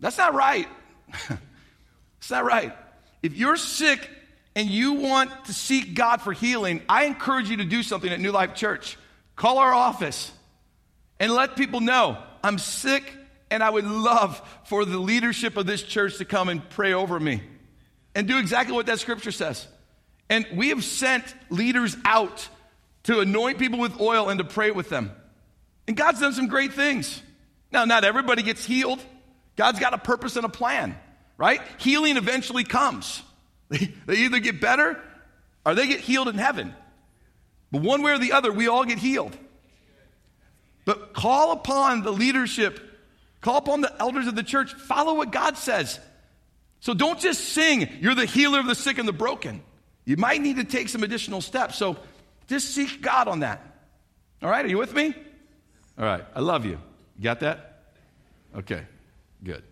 That's 0.00 0.18
not 0.18 0.34
right. 0.34 0.68
It's 2.18 2.30
not 2.30 2.44
right. 2.44 2.76
If 3.22 3.34
you're 3.34 3.56
sick 3.56 4.10
and 4.54 4.68
you 4.68 4.92
want 4.94 5.30
to 5.46 5.54
seek 5.54 5.94
God 5.94 6.20
for 6.20 6.34
healing, 6.34 6.82
I 6.86 7.04
encourage 7.04 7.48
you 7.48 7.56
to 7.58 7.64
do 7.64 7.82
something 7.82 8.12
at 8.12 8.20
New 8.20 8.32
Life 8.32 8.54
Church. 8.54 8.98
Call 9.36 9.56
our 9.56 9.72
office 9.72 10.30
and 11.18 11.32
let 11.32 11.56
people 11.56 11.80
know 11.80 12.18
I'm 12.44 12.58
sick 12.58 13.10
and 13.50 13.62
I 13.62 13.70
would 13.70 13.86
love 13.86 14.40
for 14.64 14.84
the 14.84 14.98
leadership 14.98 15.56
of 15.56 15.66
this 15.66 15.82
church 15.82 16.18
to 16.18 16.24
come 16.24 16.48
and 16.48 16.68
pray 16.70 16.92
over 16.92 17.18
me 17.18 17.42
and 18.14 18.26
do 18.26 18.38
exactly 18.38 18.74
what 18.74 18.86
that 18.86 18.98
scripture 18.98 19.30
says. 19.30 19.66
And 20.28 20.46
we 20.54 20.68
have 20.68 20.84
sent 20.84 21.24
leaders 21.50 21.96
out 22.04 22.48
to 23.04 23.20
anoint 23.20 23.58
people 23.58 23.78
with 23.78 24.00
oil 24.00 24.28
and 24.28 24.38
to 24.38 24.44
pray 24.44 24.70
with 24.70 24.88
them. 24.88 25.12
And 25.86 25.96
God's 25.96 26.20
done 26.20 26.34
some 26.34 26.48
great 26.48 26.74
things. 26.74 27.22
Now, 27.72 27.84
not 27.84 28.04
everybody 28.04 28.42
gets 28.42 28.64
healed. 28.64 29.00
God's 29.56 29.80
got 29.80 29.94
a 29.94 29.98
purpose 29.98 30.36
and 30.36 30.44
a 30.44 30.50
plan, 30.50 30.96
right? 31.36 31.60
Healing 31.78 32.16
eventually 32.16 32.64
comes. 32.64 33.22
They, 34.06 34.16
either 34.16 34.38
get 34.38 34.62
better 34.62 34.98
or 35.66 35.74
they 35.74 35.86
get 35.86 36.00
healed 36.00 36.28
in 36.28 36.36
heaven. 36.36 36.74
But 37.70 37.82
one 37.82 38.02
way 38.02 38.12
or 38.12 38.18
the 38.18 38.32
other, 38.32 38.50
we 38.50 38.66
all 38.66 38.86
get 38.86 38.98
healed. 38.98 39.36
But 40.86 41.12
call 41.12 41.52
upon 41.52 42.02
the 42.02 42.10
leadership 42.10 42.87
Call 43.40 43.56
upon 43.56 43.80
the 43.80 43.94
elders 44.00 44.26
of 44.26 44.34
the 44.34 44.42
church. 44.42 44.74
Follow 44.74 45.14
what 45.14 45.30
God 45.30 45.56
says. 45.56 46.00
So 46.80 46.94
don't 46.94 47.18
just 47.18 47.40
sing, 47.40 47.88
you're 48.00 48.14
the 48.14 48.26
healer 48.26 48.60
of 48.60 48.66
the 48.66 48.74
sick 48.74 48.98
and 48.98 49.08
the 49.08 49.12
broken. 49.12 49.62
You 50.04 50.16
might 50.16 50.40
need 50.40 50.56
to 50.56 50.64
take 50.64 50.88
some 50.88 51.02
additional 51.02 51.40
steps. 51.40 51.76
So 51.76 51.96
just 52.46 52.74
seek 52.74 53.02
God 53.02 53.28
on 53.28 53.40
that. 53.40 53.60
All 54.42 54.48
right, 54.48 54.64
are 54.64 54.68
you 54.68 54.78
with 54.78 54.94
me? 54.94 55.14
All 55.98 56.04
right, 56.04 56.24
I 56.34 56.40
love 56.40 56.64
you. 56.64 56.78
You 57.16 57.24
got 57.24 57.40
that? 57.40 57.82
Okay, 58.56 58.82
good. 59.42 59.64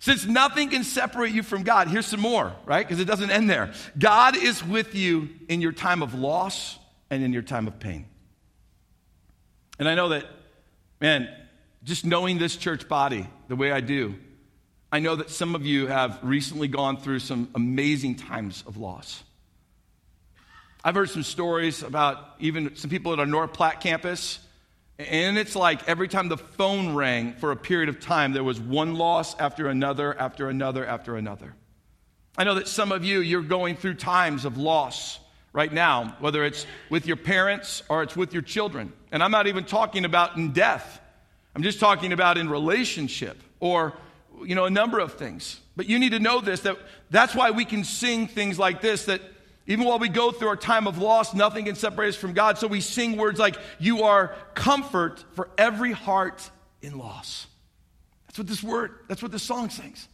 Since 0.00 0.24
nothing 0.24 0.70
can 0.70 0.82
separate 0.82 1.34
you 1.34 1.42
from 1.42 1.62
God, 1.62 1.88
here's 1.88 2.06
some 2.06 2.20
more, 2.20 2.54
right? 2.64 2.86
Because 2.86 3.00
it 3.00 3.04
doesn't 3.04 3.30
end 3.30 3.50
there. 3.50 3.72
God 3.98 4.34
is 4.34 4.64
with 4.64 4.94
you 4.94 5.28
in 5.48 5.60
your 5.60 5.72
time 5.72 6.02
of 6.02 6.14
loss 6.14 6.78
and 7.10 7.22
in 7.22 7.34
your 7.34 7.42
time 7.42 7.68
of 7.68 7.78
pain. 7.78 8.06
And 9.78 9.86
I 9.86 9.94
know 9.94 10.08
that, 10.08 10.24
man, 11.00 11.28
just 11.82 12.04
knowing 12.04 12.38
this 12.38 12.56
church 12.56 12.88
body 12.88 13.26
the 13.48 13.56
way 13.56 13.72
I 13.72 13.80
do, 13.80 14.14
I 14.92 14.98
know 14.98 15.16
that 15.16 15.30
some 15.30 15.54
of 15.54 15.64
you 15.64 15.86
have 15.86 16.18
recently 16.22 16.68
gone 16.68 16.96
through 16.96 17.20
some 17.20 17.50
amazing 17.54 18.16
times 18.16 18.64
of 18.66 18.76
loss. 18.76 19.22
I've 20.82 20.94
heard 20.94 21.10
some 21.10 21.22
stories 21.22 21.82
about 21.82 22.18
even 22.38 22.74
some 22.74 22.90
people 22.90 23.12
at 23.12 23.18
our 23.18 23.26
North 23.26 23.52
Platte 23.52 23.80
campus, 23.80 24.38
and 24.98 25.38
it's 25.38 25.54
like 25.54 25.88
every 25.88 26.08
time 26.08 26.28
the 26.28 26.38
phone 26.38 26.94
rang 26.94 27.34
for 27.34 27.52
a 27.52 27.56
period 27.56 27.88
of 27.88 28.00
time, 28.00 28.32
there 28.32 28.44
was 28.44 28.58
one 28.58 28.94
loss 28.94 29.38
after 29.38 29.68
another, 29.68 30.18
after 30.18 30.48
another, 30.48 30.84
after 30.84 31.16
another. 31.16 31.54
I 32.36 32.44
know 32.44 32.54
that 32.54 32.68
some 32.68 32.92
of 32.92 33.04
you, 33.04 33.20
you're 33.20 33.42
going 33.42 33.76
through 33.76 33.94
times 33.94 34.44
of 34.44 34.56
loss 34.56 35.18
right 35.52 35.72
now, 35.72 36.16
whether 36.20 36.44
it's 36.44 36.66
with 36.88 37.06
your 37.06 37.16
parents 37.16 37.82
or 37.88 38.02
it's 38.02 38.16
with 38.16 38.32
your 38.32 38.42
children. 38.42 38.92
And 39.12 39.22
I'm 39.22 39.30
not 39.30 39.46
even 39.46 39.64
talking 39.64 40.04
about 40.04 40.36
in 40.36 40.52
death, 40.52 41.00
I'm 41.54 41.62
just 41.62 41.80
talking 41.80 42.12
about 42.12 42.38
in 42.38 42.48
relationship 42.48 43.36
or, 43.58 43.94
you 44.44 44.54
know, 44.54 44.64
a 44.64 44.70
number 44.70 44.98
of 44.98 45.14
things. 45.14 45.60
But 45.76 45.88
you 45.88 45.98
need 45.98 46.12
to 46.12 46.20
know 46.20 46.40
this 46.40 46.60
that 46.60 46.76
that's 47.10 47.34
why 47.34 47.50
we 47.50 47.64
can 47.64 47.84
sing 47.84 48.26
things 48.26 48.58
like 48.58 48.80
this 48.80 49.06
that 49.06 49.20
even 49.66 49.84
while 49.84 49.98
we 49.98 50.08
go 50.08 50.30
through 50.32 50.48
our 50.48 50.56
time 50.56 50.86
of 50.86 50.98
loss, 50.98 51.34
nothing 51.34 51.66
can 51.66 51.74
separate 51.74 52.08
us 52.08 52.16
from 52.16 52.32
God. 52.32 52.58
So 52.58 52.66
we 52.66 52.80
sing 52.80 53.16
words 53.16 53.38
like, 53.38 53.56
You 53.78 54.04
are 54.04 54.34
comfort 54.54 55.24
for 55.34 55.48
every 55.56 55.92
heart 55.92 56.50
in 56.82 56.98
loss. 56.98 57.46
That's 58.26 58.38
what 58.38 58.46
this 58.46 58.62
word, 58.62 58.92
that's 59.08 59.22
what 59.22 59.32
this 59.32 59.42
song 59.42 59.70
sings. 59.70 60.08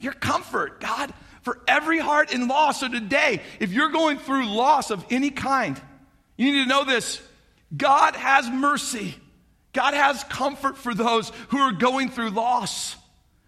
Your 0.00 0.12
comfort, 0.12 0.80
God 0.80 1.12
for 1.48 1.58
every 1.66 1.98
heart 1.98 2.30
in 2.30 2.46
loss. 2.46 2.80
So 2.80 2.88
today, 2.88 3.40
if 3.58 3.72
you're 3.72 3.88
going 3.88 4.18
through 4.18 4.46
loss 4.46 4.90
of 4.90 5.02
any 5.08 5.30
kind, 5.30 5.80
you 6.36 6.52
need 6.52 6.64
to 6.64 6.68
know 6.68 6.84
this 6.84 7.22
God 7.74 8.14
has 8.16 8.50
mercy. 8.50 9.14
God 9.78 9.94
has 9.94 10.24
comfort 10.24 10.76
for 10.76 10.92
those 10.92 11.30
who 11.50 11.58
are 11.58 11.70
going 11.70 12.08
through 12.08 12.30
loss. 12.30 12.96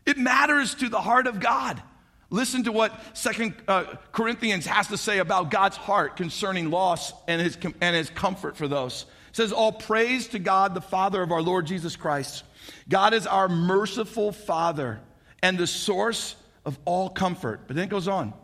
It 0.06 0.16
matters 0.16 0.76
to 0.76 0.88
the 0.88 1.00
heart 1.00 1.26
of 1.26 1.40
God. 1.40 1.82
Listen 2.30 2.62
to 2.62 2.70
what 2.70 2.96
Second 3.14 3.52
uh, 3.66 3.96
Corinthians 4.12 4.64
has 4.64 4.86
to 4.86 4.96
say 4.96 5.18
about 5.18 5.50
God's 5.50 5.76
heart 5.76 6.16
concerning 6.16 6.70
loss 6.70 7.12
and 7.26 7.42
his, 7.42 7.58
and 7.80 7.96
his 7.96 8.10
comfort 8.10 8.56
for 8.56 8.68
those. 8.68 9.06
It 9.30 9.36
says, 9.38 9.52
All 9.52 9.72
praise 9.72 10.28
to 10.28 10.38
God, 10.38 10.72
the 10.72 10.80
Father 10.80 11.20
of 11.20 11.32
our 11.32 11.42
Lord 11.42 11.66
Jesus 11.66 11.96
Christ. 11.96 12.44
God 12.88 13.12
is 13.12 13.26
our 13.26 13.48
merciful 13.48 14.30
Father 14.30 15.00
and 15.42 15.58
the 15.58 15.66
source 15.66 16.36
of 16.64 16.78
all 16.84 17.08
comfort. 17.08 17.62
But 17.66 17.74
then 17.74 17.86
it 17.86 17.90
goes 17.90 18.06
on. 18.06 18.34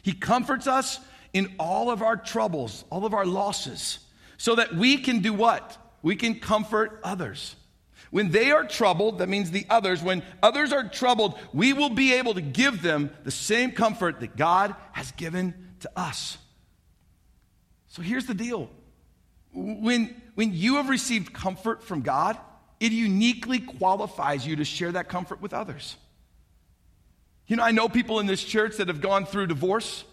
He 0.00 0.14
comforts 0.14 0.66
us 0.66 0.98
in 1.34 1.56
all 1.58 1.90
of 1.90 2.00
our 2.00 2.16
troubles, 2.16 2.86
all 2.88 3.04
of 3.04 3.12
our 3.12 3.26
losses, 3.26 3.98
so 4.38 4.54
that 4.54 4.74
we 4.74 4.96
can 4.96 5.20
do 5.20 5.34
what? 5.34 5.76
We 6.02 6.16
can 6.16 6.40
comfort 6.40 7.00
others. 7.04 7.56
When 8.10 8.30
they 8.30 8.50
are 8.50 8.64
troubled, 8.64 9.18
that 9.18 9.28
means 9.28 9.50
the 9.50 9.64
others, 9.70 10.02
when 10.02 10.22
others 10.42 10.72
are 10.72 10.86
troubled, 10.86 11.38
we 11.54 11.72
will 11.72 11.88
be 11.88 12.12
able 12.14 12.34
to 12.34 12.42
give 12.42 12.82
them 12.82 13.10
the 13.24 13.30
same 13.30 13.72
comfort 13.72 14.20
that 14.20 14.36
God 14.36 14.74
has 14.92 15.12
given 15.12 15.54
to 15.80 15.90
us. 15.96 16.36
So 17.88 18.02
here's 18.02 18.26
the 18.26 18.34
deal 18.34 18.68
when, 19.54 20.20
when 20.34 20.52
you 20.52 20.76
have 20.76 20.88
received 20.88 21.32
comfort 21.32 21.82
from 21.82 22.02
God, 22.02 22.38
it 22.80 22.92
uniquely 22.92 23.60
qualifies 23.60 24.46
you 24.46 24.56
to 24.56 24.64
share 24.64 24.92
that 24.92 25.08
comfort 25.08 25.40
with 25.40 25.54
others. 25.54 25.96
You 27.46 27.56
know, 27.56 27.62
I 27.62 27.70
know 27.70 27.88
people 27.88 28.18
in 28.20 28.26
this 28.26 28.42
church 28.42 28.76
that 28.78 28.88
have 28.88 29.00
gone 29.00 29.26
through 29.26 29.46
divorce. 29.46 30.04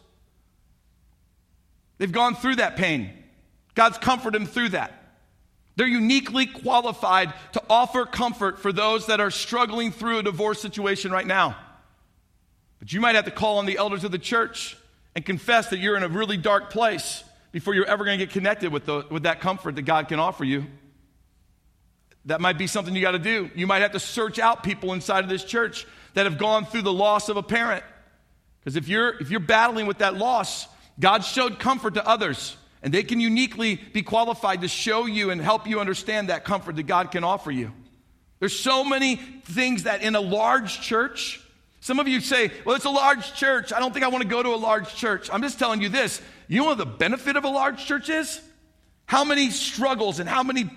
They've 1.97 2.11
gone 2.11 2.35
through 2.35 2.57
that 2.57 2.75
pain. 2.75 3.11
God's 3.75 3.97
comforted 3.97 4.41
them 4.41 4.47
through 4.47 4.69
that. 4.69 4.98
They're 5.79 5.87
uniquely 5.87 6.45
qualified 6.45 7.33
to 7.53 7.63
offer 7.69 8.03
comfort 8.03 8.59
for 8.59 8.73
those 8.73 9.05
that 9.05 9.21
are 9.21 9.31
struggling 9.31 9.93
through 9.93 10.19
a 10.19 10.23
divorce 10.23 10.61
situation 10.61 11.09
right 11.09 11.25
now. 11.25 11.55
But 12.79 12.91
you 12.91 12.99
might 12.99 13.15
have 13.15 13.23
to 13.23 13.31
call 13.31 13.59
on 13.59 13.65
the 13.65 13.77
elders 13.77 14.03
of 14.03 14.11
the 14.11 14.19
church 14.19 14.75
and 15.15 15.25
confess 15.25 15.69
that 15.69 15.77
you're 15.77 15.95
in 15.95 16.03
a 16.03 16.09
really 16.09 16.35
dark 16.35 16.69
place 16.69 17.23
before 17.53 17.75
you're 17.75 17.85
ever 17.85 18.03
going 18.03 18.19
to 18.19 18.25
get 18.25 18.33
connected 18.33 18.73
with, 18.73 18.87
the, 18.87 19.05
with 19.09 19.23
that 19.23 19.39
comfort 19.39 19.77
that 19.77 19.83
God 19.83 20.09
can 20.09 20.19
offer 20.19 20.43
you. 20.43 20.65
That 22.25 22.41
might 22.41 22.57
be 22.57 22.67
something 22.67 22.93
you 22.93 23.01
got 23.01 23.11
to 23.11 23.17
do. 23.17 23.49
You 23.55 23.65
might 23.65 23.81
have 23.81 23.93
to 23.93 24.01
search 24.01 24.37
out 24.37 24.63
people 24.63 24.91
inside 24.91 25.23
of 25.23 25.29
this 25.29 25.45
church 25.45 25.87
that 26.13 26.25
have 26.25 26.37
gone 26.37 26.65
through 26.65 26.81
the 26.81 26.91
loss 26.91 27.29
of 27.29 27.37
a 27.37 27.43
parent. 27.43 27.85
Because 28.59 28.75
if 28.75 28.89
you're, 28.89 29.17
if 29.21 29.31
you're 29.31 29.39
battling 29.39 29.85
with 29.85 29.99
that 29.99 30.17
loss, 30.17 30.67
God 30.99 31.23
showed 31.23 31.57
comfort 31.57 31.93
to 31.93 32.05
others, 32.05 32.57
and 32.81 32.93
they 32.93 33.03
can 33.03 33.19
uniquely 33.19 33.75
be 33.75 34.01
qualified 34.01 34.61
to 34.61 34.67
show 34.67 35.05
you 35.05 35.31
and 35.31 35.41
help 35.41 35.67
you 35.67 35.79
understand 35.79 36.29
that 36.29 36.45
comfort 36.45 36.75
that 36.77 36.83
God 36.83 37.11
can 37.11 37.23
offer 37.23 37.51
you. 37.51 37.73
There's 38.39 38.57
so 38.57 38.83
many 38.83 39.17
things 39.17 39.83
that 39.83 40.01
in 40.01 40.15
a 40.15 40.21
large 40.21 40.81
church, 40.81 41.41
some 41.81 41.99
of 41.99 42.07
you 42.07 42.21
say, 42.21 42.51
well, 42.65 42.75
it's 42.75 42.85
a 42.85 42.89
large 42.89 43.33
church. 43.33 43.73
I 43.73 43.79
don't 43.79 43.93
think 43.93 44.05
I 44.05 44.09
want 44.09 44.23
to 44.23 44.29
go 44.29 44.41
to 44.41 44.49
a 44.49 44.57
large 44.57 44.95
church. 44.95 45.29
I'm 45.31 45.41
just 45.41 45.59
telling 45.59 45.81
you 45.81 45.89
this. 45.89 46.21
You 46.47 46.61
know 46.61 46.65
what 46.65 46.77
the 46.77 46.85
benefit 46.85 47.35
of 47.35 47.43
a 47.43 47.49
large 47.49 47.85
church 47.85 48.09
is? 48.09 48.41
How 49.05 49.23
many 49.23 49.49
struggles 49.49 50.19
and 50.19 50.29
how 50.29 50.43
many 50.43 50.69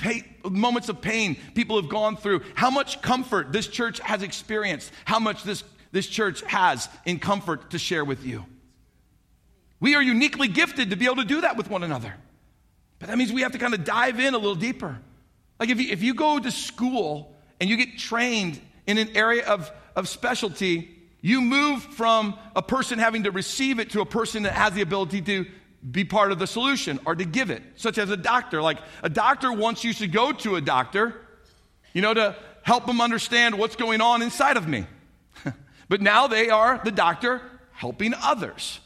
moments 0.44 0.88
of 0.88 1.00
pain 1.02 1.36
people 1.54 1.80
have 1.80 1.90
gone 1.90 2.16
through, 2.16 2.42
how 2.54 2.70
much 2.70 3.02
comfort 3.02 3.52
this 3.52 3.68
church 3.68 4.00
has 4.00 4.22
experienced, 4.22 4.90
how 5.04 5.18
much 5.18 5.44
this, 5.44 5.62
this 5.92 6.06
church 6.06 6.42
has 6.42 6.88
in 7.04 7.18
comfort 7.18 7.70
to 7.70 7.78
share 7.78 8.04
with 8.04 8.24
you. 8.24 8.46
We 9.82 9.96
are 9.96 10.02
uniquely 10.02 10.46
gifted 10.46 10.90
to 10.90 10.96
be 10.96 11.06
able 11.06 11.16
to 11.16 11.24
do 11.24 11.40
that 11.40 11.56
with 11.56 11.68
one 11.68 11.82
another. 11.82 12.14
But 13.00 13.08
that 13.08 13.18
means 13.18 13.32
we 13.32 13.42
have 13.42 13.50
to 13.50 13.58
kind 13.58 13.74
of 13.74 13.82
dive 13.82 14.20
in 14.20 14.32
a 14.32 14.38
little 14.38 14.54
deeper. 14.54 14.96
Like 15.58 15.70
if 15.70 15.80
you, 15.80 15.90
if 15.90 16.04
you 16.04 16.14
go 16.14 16.38
to 16.38 16.52
school 16.52 17.34
and 17.60 17.68
you 17.68 17.76
get 17.76 17.98
trained 17.98 18.60
in 18.86 18.96
an 18.96 19.16
area 19.16 19.44
of, 19.44 19.68
of 19.96 20.08
specialty, 20.08 20.88
you 21.20 21.40
move 21.40 21.82
from 21.82 22.38
a 22.54 22.62
person 22.62 23.00
having 23.00 23.24
to 23.24 23.32
receive 23.32 23.80
it 23.80 23.90
to 23.90 24.02
a 24.02 24.06
person 24.06 24.44
that 24.44 24.52
has 24.52 24.72
the 24.72 24.82
ability 24.82 25.20
to 25.22 25.46
be 25.90 26.04
part 26.04 26.30
of 26.30 26.38
the 26.38 26.46
solution 26.46 27.00
or 27.04 27.16
to 27.16 27.24
give 27.24 27.50
it, 27.50 27.60
such 27.74 27.98
as 27.98 28.08
a 28.08 28.16
doctor. 28.16 28.62
Like 28.62 28.78
a 29.02 29.08
doctor 29.08 29.52
wants 29.52 29.82
you 29.82 29.92
to 29.94 30.06
go 30.06 30.30
to 30.30 30.54
a 30.54 30.60
doctor, 30.60 31.12
you 31.92 32.02
know, 32.02 32.14
to 32.14 32.36
help 32.62 32.86
them 32.86 33.00
understand 33.00 33.58
what's 33.58 33.74
going 33.74 34.00
on 34.00 34.22
inside 34.22 34.56
of 34.56 34.68
me. 34.68 34.86
but 35.88 36.00
now 36.00 36.28
they 36.28 36.50
are 36.50 36.80
the 36.84 36.92
doctor 36.92 37.42
helping 37.72 38.14
others. 38.14 38.78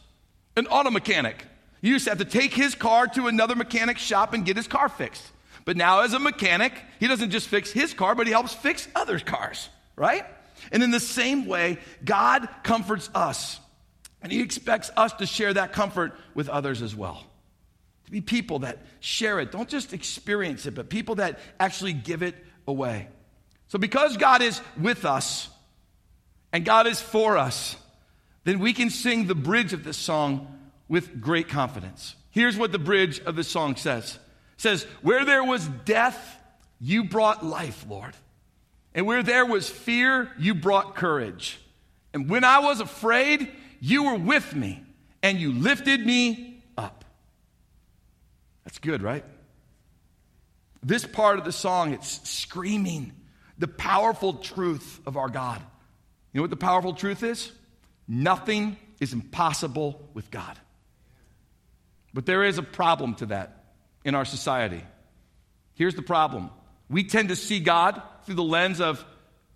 An 0.56 0.66
auto 0.66 0.90
mechanic. 0.90 1.44
You 1.82 1.92
used 1.92 2.04
to 2.04 2.10
have 2.10 2.18
to 2.18 2.24
take 2.24 2.54
his 2.54 2.74
car 2.74 3.06
to 3.08 3.26
another 3.28 3.54
mechanic 3.54 3.98
shop 3.98 4.32
and 4.32 4.44
get 4.44 4.56
his 4.56 4.66
car 4.66 4.88
fixed. 4.88 5.22
But 5.64 5.76
now, 5.76 6.00
as 6.00 6.12
a 6.12 6.18
mechanic, 6.18 6.72
he 7.00 7.08
doesn't 7.08 7.30
just 7.30 7.48
fix 7.48 7.70
his 7.70 7.92
car, 7.92 8.14
but 8.14 8.26
he 8.26 8.32
helps 8.32 8.54
fix 8.54 8.88
other 8.94 9.18
cars, 9.18 9.68
right? 9.96 10.24
And 10.72 10.82
in 10.82 10.90
the 10.90 11.00
same 11.00 11.46
way, 11.46 11.78
God 12.04 12.48
comforts 12.62 13.10
us. 13.14 13.60
And 14.22 14.32
he 14.32 14.40
expects 14.40 14.90
us 14.96 15.12
to 15.14 15.26
share 15.26 15.52
that 15.54 15.72
comfort 15.72 16.16
with 16.34 16.48
others 16.48 16.82
as 16.82 16.94
well. 16.96 17.22
To 18.06 18.10
be 18.10 18.20
people 18.20 18.60
that 18.60 18.78
share 19.00 19.40
it, 19.40 19.52
don't 19.52 19.68
just 19.68 19.92
experience 19.92 20.66
it, 20.66 20.74
but 20.74 20.88
people 20.88 21.16
that 21.16 21.38
actually 21.60 21.92
give 21.92 22.22
it 22.22 22.34
away. 22.66 23.08
So, 23.68 23.78
because 23.78 24.16
God 24.16 24.42
is 24.42 24.60
with 24.80 25.04
us 25.04 25.48
and 26.52 26.64
God 26.64 26.86
is 26.86 27.00
for 27.00 27.36
us, 27.36 27.76
then 28.46 28.60
we 28.60 28.72
can 28.72 28.90
sing 28.90 29.26
the 29.26 29.34
bridge 29.34 29.72
of 29.72 29.82
this 29.82 29.96
song 29.96 30.46
with 30.86 31.20
great 31.20 31.48
confidence. 31.48 32.14
Here's 32.30 32.56
what 32.56 32.70
the 32.70 32.78
bridge 32.78 33.18
of 33.18 33.34
the 33.34 33.42
song 33.42 33.74
says 33.74 34.14
it 34.14 34.20
says, 34.56 34.84
Where 35.02 35.24
there 35.24 35.42
was 35.42 35.66
death, 35.84 36.38
you 36.80 37.02
brought 37.02 37.44
life, 37.44 37.84
Lord. 37.88 38.14
And 38.94 39.04
where 39.04 39.24
there 39.24 39.44
was 39.44 39.68
fear, 39.68 40.30
you 40.38 40.54
brought 40.54 40.94
courage. 40.94 41.58
And 42.14 42.30
when 42.30 42.44
I 42.44 42.60
was 42.60 42.78
afraid, 42.78 43.50
you 43.80 44.04
were 44.04 44.14
with 44.14 44.54
me 44.54 44.80
and 45.24 45.40
you 45.40 45.52
lifted 45.52 46.06
me 46.06 46.62
up. 46.78 47.04
That's 48.64 48.78
good, 48.78 49.02
right? 49.02 49.24
This 50.84 51.04
part 51.04 51.40
of 51.40 51.44
the 51.44 51.52
song, 51.52 51.92
it's 51.92 52.28
screaming 52.30 53.12
the 53.58 53.66
powerful 53.66 54.34
truth 54.34 55.00
of 55.04 55.16
our 55.16 55.28
God. 55.28 55.60
You 56.32 56.38
know 56.38 56.42
what 56.42 56.50
the 56.50 56.56
powerful 56.56 56.94
truth 56.94 57.24
is? 57.24 57.50
Nothing 58.08 58.76
is 59.00 59.12
impossible 59.12 60.08
with 60.14 60.30
God. 60.30 60.58
But 62.14 62.26
there 62.26 62.44
is 62.44 62.58
a 62.58 62.62
problem 62.62 63.14
to 63.16 63.26
that 63.26 63.64
in 64.04 64.14
our 64.14 64.24
society. 64.24 64.82
Here's 65.74 65.94
the 65.94 66.02
problem 66.02 66.50
we 66.88 67.04
tend 67.04 67.30
to 67.30 67.36
see 67.36 67.60
God 67.60 68.00
through 68.24 68.36
the 68.36 68.42
lens 68.42 68.80
of 68.80 69.04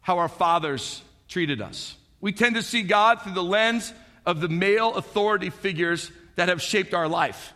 how 0.00 0.18
our 0.18 0.28
fathers 0.28 1.02
treated 1.28 1.60
us. 1.60 1.96
We 2.20 2.32
tend 2.32 2.56
to 2.56 2.62
see 2.62 2.82
God 2.82 3.22
through 3.22 3.34
the 3.34 3.42
lens 3.42 3.92
of 4.26 4.40
the 4.40 4.48
male 4.48 4.94
authority 4.94 5.50
figures 5.50 6.10
that 6.36 6.48
have 6.48 6.60
shaped 6.60 6.92
our 6.92 7.08
life. 7.08 7.52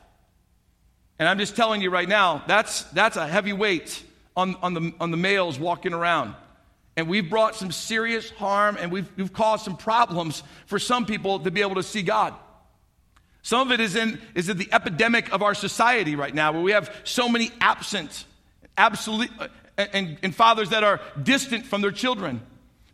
And 1.18 1.28
I'm 1.28 1.38
just 1.38 1.56
telling 1.56 1.82
you 1.82 1.90
right 1.90 2.08
now, 2.08 2.42
that's, 2.46 2.82
that's 2.84 3.16
a 3.16 3.26
heavy 3.26 3.52
weight 3.52 4.02
on, 4.36 4.56
on, 4.56 4.74
the, 4.74 4.92
on 5.00 5.10
the 5.10 5.16
males 5.16 5.58
walking 5.58 5.92
around. 5.92 6.34
And 6.96 7.08
we've 7.08 7.28
brought 7.28 7.56
some 7.56 7.72
serious 7.72 8.30
harm 8.30 8.76
and 8.80 8.92
we've, 8.92 9.10
we've 9.16 9.32
caused 9.32 9.64
some 9.64 9.76
problems 9.76 10.42
for 10.66 10.78
some 10.78 11.06
people 11.06 11.40
to 11.40 11.50
be 11.50 11.60
able 11.60 11.74
to 11.76 11.82
see 11.82 12.02
God. 12.02 12.34
Some 13.42 13.66
of 13.66 13.72
it 13.72 13.80
is 13.80 13.96
in, 13.96 14.20
is 14.34 14.48
in 14.48 14.56
the 14.56 14.72
epidemic 14.72 15.32
of 15.32 15.42
our 15.42 15.54
society 15.54 16.16
right 16.16 16.34
now, 16.34 16.52
where 16.52 16.62
we 16.62 16.72
have 16.72 16.94
so 17.04 17.28
many 17.28 17.50
absent, 17.60 18.24
absolute, 18.78 19.30
uh, 19.38 19.48
and, 19.76 20.16
and 20.22 20.34
fathers 20.34 20.70
that 20.70 20.82
are 20.82 21.00
distant 21.22 21.66
from 21.66 21.82
their 21.82 21.90
children. 21.90 22.40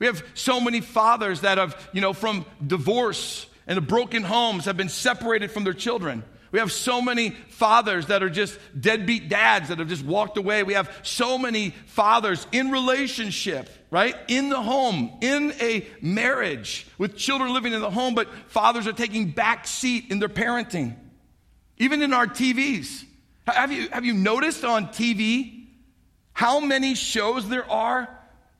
We 0.01 0.07
have 0.07 0.25
so 0.35 0.61
many 0.61 0.81
fathers 0.81 1.43
that 1.43 1.59
have, 1.59 1.77
you 1.93 2.01
know, 2.01 2.13
from 2.13 2.47
divorce 2.67 3.47
and 3.67 3.87
broken 3.87 4.25
homes 4.25 4.65
have 4.65 4.77
been 4.77 4.89
separated 4.89 5.51
from 5.53 5.63
their 5.63 5.75
children. 5.75 6.25
We 6.53 6.59
have 6.59 6.73
so 6.73 7.01
many 7.01 7.31
fathers 7.31 8.07
that 8.07 8.23
are 8.23 8.31
just 8.31 8.59
deadbeat 8.79 9.29
dads 9.29 9.69
that 9.69 9.79
have 9.79 9.89
just 9.89 10.05
walked 10.05 10.37
away. 10.37 10.63
We 10.63 10.75
have 10.75 10.91
so 11.03 11.39
many 11.39 11.71
fathers 11.87 12.47
in 12.51 12.71
relationship, 12.71 13.69
right? 13.91 14.17
In 14.27 14.49
the 14.49 14.61
home, 14.61 15.13
in 15.21 15.53
a 15.61 15.87
marriage, 16.01 16.89
with 16.99 17.17
children 17.17 17.53
living 17.53 17.73
in 17.73 17.81
the 17.81 17.91
home, 17.91 18.15
but 18.15 18.29
fathers 18.49 18.89
are 18.89 18.93
taking 18.93 19.31
back 19.31 19.67
seat 19.67 20.07
in 20.11 20.19
their 20.19 20.29
parenting. 20.29 20.97
Even 21.79 22.03
in 22.03 22.13
our 22.13 22.27
TVs. 22.27 23.05
Have 23.47 23.73
you, 23.73 23.89
have 23.91 24.05
you 24.05 24.15
noticed 24.15 24.65
on 24.65 24.89
TV 24.89 25.67
how 26.33 26.61
many 26.61 26.95
shows 26.95 27.49
there 27.49 27.69
are 27.71 28.09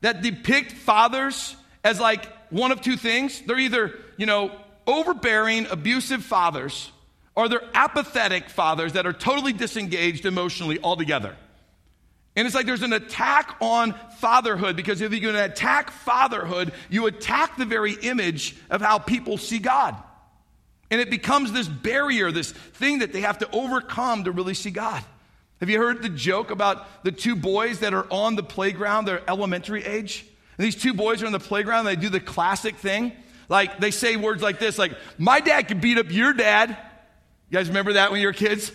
that 0.01 0.21
depict 0.21 0.71
fathers 0.71 1.55
as 1.83 1.99
like 1.99 2.25
one 2.51 2.71
of 2.71 2.81
two 2.81 2.97
things? 2.97 3.41
They're 3.41 3.59
either, 3.59 3.93
you 4.17 4.25
know, 4.25 4.51
overbearing, 4.87 5.67
abusive 5.67 6.23
fathers 6.23 6.91
or 7.35 7.47
they're 7.47 7.69
apathetic 7.73 8.49
fathers 8.49 8.93
that 8.93 9.05
are 9.05 9.13
totally 9.13 9.53
disengaged 9.53 10.25
emotionally 10.25 10.79
altogether. 10.83 11.35
And 12.35 12.45
it's 12.45 12.55
like 12.55 12.65
there's 12.65 12.81
an 12.81 12.93
attack 12.93 13.57
on 13.59 13.93
fatherhood 14.19 14.75
because 14.75 15.01
if 15.01 15.11
to 15.11 15.43
attack 15.43 15.91
fatherhood, 15.91 16.71
you 16.89 17.07
attack 17.07 17.57
the 17.57 17.65
very 17.65 17.93
image 17.93 18.55
of 18.69 18.81
how 18.81 18.99
people 18.99 19.37
see 19.37 19.59
God. 19.59 19.95
And 20.89 20.99
it 21.01 21.09
becomes 21.09 21.51
this 21.51 21.67
barrier, 21.67 22.31
this 22.31 22.51
thing 22.51 22.99
that 22.99 23.13
they 23.13 23.21
have 23.21 23.39
to 23.39 23.49
overcome 23.51 24.25
to 24.25 24.31
really 24.31 24.53
see 24.53 24.71
God. 24.71 25.03
Have 25.59 25.69
you 25.69 25.77
heard 25.77 26.01
the 26.01 26.09
joke 26.09 26.51
about 26.51 27.03
the 27.03 27.11
two 27.11 27.35
boys 27.35 27.79
that 27.79 27.93
are 27.93 28.07
on 28.09 28.35
the 28.35 28.43
playground, 28.43 29.05
they're 29.05 29.21
elementary 29.29 29.85
age? 29.85 30.25
And 30.57 30.65
these 30.65 30.75
two 30.75 30.93
boys 30.93 31.21
are 31.21 31.27
on 31.27 31.31
the 31.31 31.39
playground, 31.39 31.85
they 31.85 31.95
do 31.95 32.09
the 32.09 32.19
classic 32.19 32.75
thing. 32.75 33.13
Like 33.47 33.79
they 33.79 33.91
say 33.91 34.15
words 34.15 34.41
like 34.41 34.59
this, 34.59 34.77
like, 34.77 34.93
my 35.17 35.39
dad 35.39 35.67
could 35.67 35.81
beat 35.81 35.97
up 35.97 36.11
your 36.11 36.33
dad. 36.33 36.77
You 37.51 37.57
guys 37.57 37.67
remember 37.67 37.93
that 37.93 38.11
when 38.13 38.21
you 38.21 38.27
were 38.27 38.33
kids? 38.33 38.71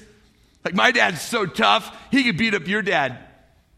Like, 0.62 0.74
my 0.74 0.90
dad's 0.90 1.22
so 1.22 1.46
tough, 1.46 1.96
he 2.10 2.24
could 2.24 2.36
beat 2.36 2.52
up 2.52 2.68
your 2.68 2.82
dad. 2.82 3.18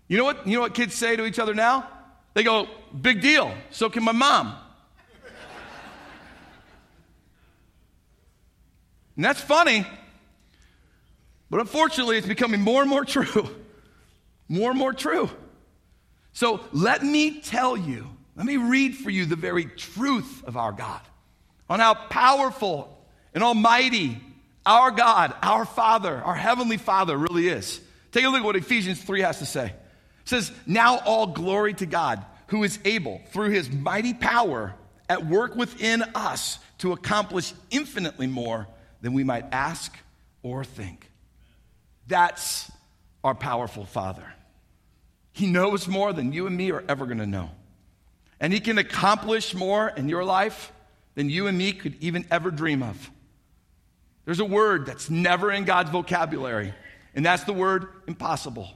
You 0.08 0.18
know 0.18 0.24
what? 0.24 0.44
You 0.44 0.54
know 0.54 0.60
what 0.60 0.74
kids 0.74 0.96
say 0.96 1.14
to 1.14 1.24
each 1.24 1.38
other 1.38 1.54
now? 1.54 1.88
They 2.34 2.42
go, 2.42 2.66
big 3.00 3.20
deal. 3.20 3.54
So 3.70 3.90
can 3.90 4.02
my 4.02 4.10
mom. 4.10 4.56
and 9.14 9.24
that's 9.24 9.40
funny, 9.40 9.86
but 11.48 11.60
unfortunately, 11.60 12.18
it's 12.18 12.26
becoming 12.26 12.60
more 12.60 12.80
and 12.80 12.90
more 12.90 13.04
true. 13.04 13.48
More 14.48 14.70
and 14.70 14.78
more 14.78 14.94
true. 14.94 15.30
So 16.32 16.60
let 16.72 17.04
me 17.04 17.40
tell 17.40 17.76
you, 17.76 18.08
let 18.34 18.46
me 18.46 18.56
read 18.56 18.96
for 18.96 19.10
you 19.10 19.26
the 19.26 19.36
very 19.36 19.66
truth 19.66 20.42
of 20.44 20.56
our 20.56 20.72
God 20.72 21.02
on 21.68 21.78
how 21.78 21.94
powerful 21.94 22.98
and 23.34 23.44
almighty 23.44 24.22
our 24.68 24.90
God, 24.90 25.34
our 25.42 25.64
Father, 25.64 26.14
our 26.14 26.34
Heavenly 26.34 26.76
Father 26.76 27.16
really 27.16 27.48
is. 27.48 27.80
Take 28.12 28.24
a 28.24 28.28
look 28.28 28.40
at 28.40 28.44
what 28.44 28.54
Ephesians 28.54 29.02
3 29.02 29.22
has 29.22 29.38
to 29.38 29.46
say. 29.46 29.64
It 29.64 29.72
says, 30.26 30.52
Now 30.66 30.98
all 30.98 31.28
glory 31.28 31.72
to 31.74 31.86
God, 31.86 32.22
who 32.48 32.62
is 32.64 32.78
able, 32.84 33.22
through 33.30 33.48
his 33.48 33.70
mighty 33.70 34.12
power, 34.12 34.74
at 35.08 35.26
work 35.26 35.56
within 35.56 36.02
us 36.14 36.58
to 36.78 36.92
accomplish 36.92 37.54
infinitely 37.70 38.26
more 38.26 38.68
than 39.00 39.14
we 39.14 39.24
might 39.24 39.46
ask 39.52 39.96
or 40.42 40.64
think. 40.64 41.10
That's 42.06 42.70
our 43.24 43.34
powerful 43.34 43.86
Father. 43.86 44.34
He 45.32 45.46
knows 45.46 45.88
more 45.88 46.12
than 46.12 46.32
you 46.34 46.46
and 46.46 46.54
me 46.54 46.72
are 46.72 46.84
ever 46.88 47.06
going 47.06 47.18
to 47.18 47.26
know. 47.26 47.50
And 48.38 48.52
He 48.52 48.60
can 48.60 48.76
accomplish 48.76 49.54
more 49.54 49.88
in 49.88 50.10
your 50.10 50.24
life 50.24 50.72
than 51.14 51.30
you 51.30 51.46
and 51.46 51.56
me 51.56 51.72
could 51.72 51.96
even 52.00 52.26
ever 52.30 52.50
dream 52.50 52.82
of. 52.82 53.10
There's 54.28 54.40
a 54.40 54.44
word 54.44 54.84
that's 54.84 55.08
never 55.08 55.50
in 55.50 55.64
God's 55.64 55.88
vocabulary, 55.88 56.74
and 57.14 57.24
that's 57.24 57.44
the 57.44 57.54
word 57.54 57.86
impossible. 58.06 58.68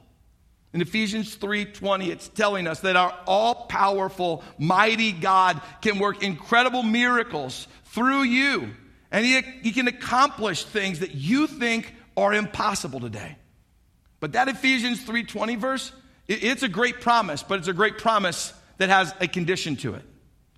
In 0.72 0.80
Ephesians 0.80 1.36
3:20 1.36 2.08
it's 2.08 2.28
telling 2.28 2.66
us 2.66 2.80
that 2.80 2.96
our 2.96 3.14
all-powerful 3.26 4.42
mighty 4.56 5.12
God 5.12 5.60
can 5.82 5.98
work 5.98 6.22
incredible 6.22 6.82
miracles 6.82 7.68
through 7.84 8.22
you 8.22 8.70
and 9.10 9.26
he, 9.26 9.42
he 9.62 9.72
can 9.72 9.88
accomplish 9.88 10.64
things 10.64 11.00
that 11.00 11.14
you 11.14 11.46
think 11.46 11.94
are 12.16 12.32
impossible 12.32 13.00
today. 13.00 13.36
But 14.20 14.32
that 14.32 14.48
Ephesians 14.48 15.04
3:20 15.04 15.56
verse 15.56 15.92
it, 16.28 16.42
it's 16.42 16.62
a 16.62 16.68
great 16.68 17.02
promise, 17.02 17.42
but 17.42 17.58
it's 17.58 17.68
a 17.68 17.74
great 17.74 17.98
promise 17.98 18.54
that 18.78 18.88
has 18.88 19.14
a 19.20 19.28
condition 19.28 19.76
to 19.76 19.96
it. 19.96 20.04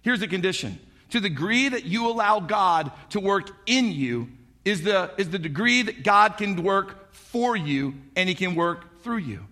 Here's 0.03 0.21
the 0.21 0.29
condition. 0.29 0.79
To 1.11 1.19
the 1.19 1.31
degree 1.31 1.69
that 1.69 1.83
you 1.83 2.07
allow 2.07 2.39
God 2.39 2.93
to 3.11 3.19
work 3.19 3.51
in 3.67 3.91
you 3.91 4.29
is 4.65 4.83
the, 4.83 5.11
is 5.19 5.31
the 5.31 5.39
degree 5.39 5.83
that 5.83 6.03
God 6.03 6.37
can 6.37 6.63
work 6.63 7.13
for 7.15 7.57
you 7.57 7.95
and 8.17 8.29
He 8.29 8.35
can 8.35 8.55
work 8.55 9.03
through 9.03 9.19
you. 9.19 9.47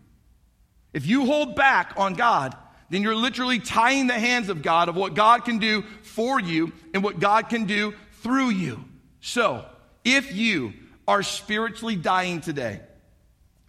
If 0.93 1.07
you 1.07 1.27
hold 1.27 1.57
back 1.57 1.95
on 1.97 2.15
God, 2.15 2.57
then 2.91 3.03
you're 3.03 3.17
literally 3.17 3.59
tying 3.59 4.07
the 4.07 4.19
hands 4.19 4.49
of 4.49 4.63
God 4.63 4.89
of 4.89 4.97
what 4.97 5.15
God 5.15 5.45
can 5.45 5.59
do 5.59 5.83
for 6.03 6.39
you 6.41 6.73
and 6.93 7.03
what 7.03 7.19
God 7.21 7.49
can 7.49 7.65
do 7.65 7.95
through 8.23 8.51
you. 8.51 8.85
So, 9.21 9.65
if 10.05 10.35
you 10.35 10.75
are 11.09 11.23
spiritually 11.23 11.97
dying 11.97 12.41
today, 12.41 12.81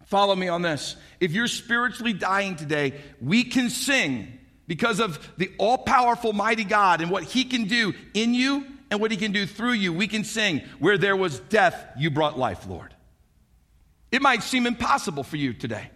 follow 0.05 0.35
me 0.35 0.47
on 0.47 0.61
this. 0.61 0.95
If 1.19 1.31
you're 1.31 1.47
spiritually 1.47 2.13
dying 2.13 2.55
today, 2.55 2.93
we 3.21 3.43
can 3.45 3.69
sing 3.69 4.39
because 4.67 4.99
of 4.99 5.19
the 5.37 5.51
all 5.57 5.77
powerful, 5.77 6.33
mighty 6.33 6.63
God 6.63 7.01
and 7.01 7.09
what 7.09 7.23
He 7.23 7.45
can 7.45 7.65
do 7.65 7.93
in 8.13 8.33
you 8.33 8.65
and 8.93 9.01
what 9.01 9.09
he 9.09 9.17
can 9.17 9.31
do 9.31 9.47
through 9.47 9.71
you, 9.71 9.91
we 9.91 10.05
can 10.05 10.23
sing, 10.23 10.61
Where 10.77 10.99
there 10.99 11.15
was 11.15 11.39
death, 11.39 11.83
you 11.97 12.11
brought 12.11 12.37
life, 12.37 12.67
Lord. 12.67 12.93
It 14.11 14.21
might 14.21 14.43
seem 14.43 14.67
impossible 14.67 15.23
for 15.23 15.35
you 15.35 15.51
today. 15.51 15.89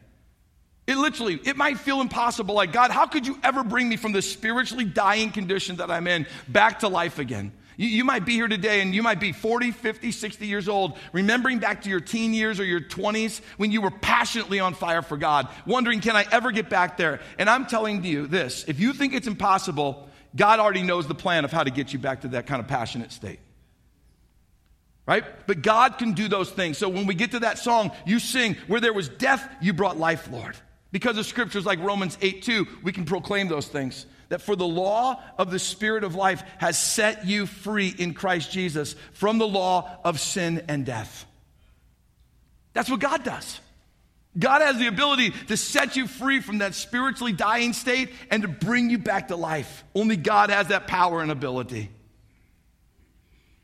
It 0.87 0.97
literally, 0.97 1.39
it 1.43 1.57
might 1.57 1.77
feel 1.77 2.01
impossible. 2.01 2.55
Like, 2.55 2.71
God, 2.71 2.89
how 2.89 3.05
could 3.05 3.27
you 3.27 3.37
ever 3.43 3.63
bring 3.63 3.87
me 3.87 3.97
from 3.97 4.13
this 4.13 4.27
spiritually 4.31 4.83
dying 4.83 5.29
condition 5.29 5.75
that 5.75 5.91
I'm 5.91 6.07
in 6.07 6.25
back 6.47 6.79
to 6.79 6.87
life 6.87 7.19
again? 7.19 7.51
You, 7.75 7.87
you, 7.87 8.03
might 8.03 8.25
be 8.25 8.33
here 8.33 8.47
today 8.47 8.81
and 8.81 8.95
you 8.95 9.03
might 9.03 9.19
be 9.19 9.31
40, 9.31 9.69
50, 9.69 10.11
60 10.11 10.47
years 10.47 10.67
old, 10.67 10.97
remembering 11.13 11.59
back 11.59 11.83
to 11.83 11.91
your 11.91 11.99
teen 11.99 12.33
years 12.33 12.59
or 12.59 12.63
your 12.63 12.81
20s 12.81 13.41
when 13.57 13.71
you 13.71 13.81
were 13.81 13.91
passionately 13.91 14.59
on 14.59 14.73
fire 14.73 15.03
for 15.03 15.17
God, 15.17 15.49
wondering, 15.67 16.01
can 16.01 16.15
I 16.15 16.25
ever 16.31 16.51
get 16.51 16.67
back 16.67 16.97
there? 16.97 17.19
And 17.37 17.47
I'm 17.47 17.67
telling 17.67 18.03
you 18.03 18.25
this 18.25 18.65
if 18.67 18.79
you 18.79 18.93
think 18.93 19.13
it's 19.13 19.27
impossible, 19.27 20.06
God 20.37 20.59
already 20.59 20.83
knows 20.83 21.07
the 21.07 21.15
plan 21.15 21.43
of 21.43 21.51
how 21.51 21.63
to 21.63 21.71
get 21.71 21.91
you 21.91 21.99
back 21.99 22.21
to 22.21 22.29
that 22.29 22.47
kind 22.47 22.61
of 22.61 22.67
passionate 22.67 23.11
state. 23.11 23.39
Right? 25.05 25.23
But 25.47 25.61
God 25.61 25.97
can 25.97 26.13
do 26.13 26.27
those 26.27 26.49
things. 26.49 26.77
So 26.77 26.89
when 26.89 27.07
we 27.07 27.15
get 27.15 27.31
to 27.31 27.39
that 27.39 27.57
song, 27.57 27.91
you 28.05 28.19
sing, 28.19 28.55
Where 28.67 28.79
there 28.79 28.93
was 28.93 29.09
death, 29.09 29.47
you 29.61 29.73
brought 29.73 29.97
life, 29.97 30.29
Lord. 30.31 30.55
Because 30.91 31.17
of 31.17 31.25
scriptures 31.25 31.65
like 31.65 31.79
Romans 31.79 32.17
8 32.21 32.43
2, 32.43 32.67
we 32.83 32.91
can 32.91 33.05
proclaim 33.05 33.47
those 33.47 33.67
things. 33.67 34.05
That 34.29 34.41
for 34.41 34.55
the 34.55 34.67
law 34.67 35.21
of 35.37 35.51
the 35.51 35.59
Spirit 35.59 36.03
of 36.03 36.15
life 36.15 36.43
has 36.57 36.77
set 36.77 37.25
you 37.25 37.45
free 37.45 37.93
in 37.97 38.13
Christ 38.13 38.51
Jesus 38.51 38.95
from 39.13 39.37
the 39.37 39.47
law 39.47 39.99
of 40.03 40.19
sin 40.19 40.65
and 40.67 40.85
death. 40.85 41.25
That's 42.73 42.89
what 42.89 42.99
God 42.99 43.23
does. 43.23 43.59
God 44.37 44.61
has 44.61 44.77
the 44.77 44.87
ability 44.87 45.31
to 45.47 45.57
set 45.57 45.95
you 45.95 46.07
free 46.07 46.41
from 46.41 46.59
that 46.59 46.75
spiritually 46.75 47.33
dying 47.33 47.73
state 47.73 48.09
and 48.29 48.43
to 48.43 48.47
bring 48.47 48.89
you 48.89 48.97
back 48.97 49.29
to 49.29 49.35
life. 49.35 49.83
Only 49.95 50.15
God 50.17 50.49
has 50.49 50.67
that 50.67 50.87
power 50.87 51.21
and 51.21 51.31
ability. 51.31 51.89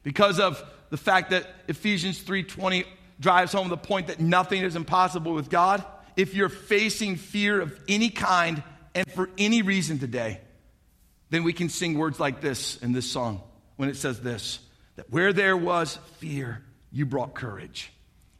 Because 0.01 0.39
of 0.39 0.63
the 0.89 0.97
fact 0.97 1.31
that 1.31 1.47
Ephesians 1.67 2.19
3:20 2.19 2.85
drives 3.19 3.53
home 3.53 3.69
the 3.69 3.77
point 3.77 4.07
that 4.07 4.19
nothing 4.19 4.63
is 4.63 4.75
impossible 4.75 5.33
with 5.33 5.49
God, 5.49 5.83
if 6.15 6.33
you're 6.33 6.49
facing 6.49 7.15
fear 7.15 7.61
of 7.61 7.77
any 7.87 8.09
kind 8.09 8.61
and 8.95 9.09
for 9.11 9.29
any 9.37 9.61
reason 9.61 9.99
today, 9.99 10.41
then 11.29 11.43
we 11.43 11.53
can 11.53 11.69
sing 11.69 11.97
words 11.97 12.19
like 12.19 12.41
this 12.41 12.77
in 12.77 12.91
this 12.91 13.09
song 13.09 13.41
when 13.75 13.89
it 13.89 13.95
says 13.95 14.21
this 14.21 14.59
that 14.95 15.09
where 15.09 15.33
there 15.33 15.57
was 15.57 15.97
fear, 16.19 16.63
you 16.91 17.05
brought 17.05 17.33
courage. 17.33 17.91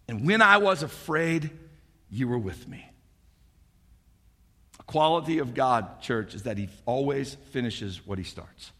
And 0.07 0.27
when 0.27 0.41
I 0.41 0.57
was 0.57 0.83
afraid, 0.83 1.49
you 2.13 2.27
were 2.27 2.37
with 2.37 2.67
me. 2.67 2.85
A 4.79 4.83
quality 4.83 5.39
of 5.39 5.53
God, 5.53 6.01
church, 6.01 6.35
is 6.35 6.43
that 6.43 6.57
He 6.57 6.69
always 6.85 7.35
finishes 7.51 8.05
what 8.05 8.17
He 8.17 8.23
starts. 8.23 8.71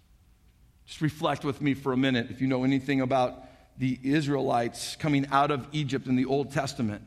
Just 0.86 1.02
reflect 1.02 1.44
with 1.44 1.62
me 1.62 1.74
for 1.74 1.94
a 1.94 1.98
minute 1.98 2.28
if 2.30 2.42
you 2.42 2.48
know 2.48 2.64
anything 2.64 3.02
about 3.02 3.44
the 3.80 4.00
Israelites 4.04 4.96
coming 4.98 5.26
out 5.32 5.50
of 5.50 5.68
Egypt 5.72 6.08
in 6.08 6.16
the 6.16 6.26
Old 6.26 6.52
Testament. 6.52 7.02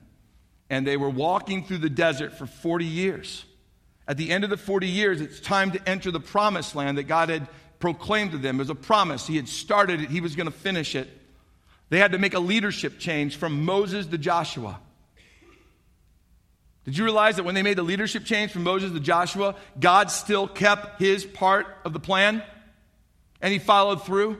And 0.68 0.84
they 0.84 0.96
were 0.96 1.10
walking 1.10 1.62
through 1.64 1.78
the 1.78 1.90
desert 1.90 2.36
for 2.36 2.46
40 2.46 2.84
years. 2.84 3.44
At 4.08 4.16
the 4.16 4.30
end 4.30 4.42
of 4.42 4.50
the 4.50 4.56
40 4.56 4.88
years, 4.88 5.20
it's 5.20 5.38
time 5.38 5.70
to 5.72 5.88
enter 5.88 6.10
the 6.10 6.20
promised 6.20 6.74
land 6.74 6.98
that 6.98 7.04
God 7.04 7.28
had 7.28 7.46
proclaimed 7.78 8.32
to 8.32 8.38
them 8.38 8.60
as 8.60 8.68
a 8.68 8.74
promise. 8.74 9.28
He 9.28 9.36
had 9.36 9.48
started 9.48 10.00
it, 10.00 10.10
He 10.10 10.20
was 10.20 10.34
going 10.34 10.46
to 10.46 10.52
finish 10.52 10.96
it. 10.96 11.08
They 11.88 11.98
had 11.98 12.12
to 12.12 12.18
make 12.18 12.34
a 12.34 12.40
leadership 12.40 12.98
change 12.98 13.36
from 13.36 13.64
Moses 13.64 14.06
to 14.06 14.18
Joshua. 14.18 14.80
Did 16.86 16.96
you 16.96 17.04
realize 17.04 17.36
that 17.36 17.44
when 17.44 17.56
they 17.56 17.62
made 17.62 17.76
the 17.76 17.82
leadership 17.82 18.24
change 18.24 18.52
from 18.52 18.62
Moses 18.62 18.92
to 18.92 19.00
Joshua, 19.00 19.56
God 19.78 20.10
still 20.10 20.46
kept 20.46 21.00
his 21.00 21.24
part 21.24 21.66
of 21.84 21.92
the 21.92 22.00
plan? 22.00 22.44
And 23.42 23.52
he 23.52 23.58
followed 23.58 24.06
through? 24.06 24.38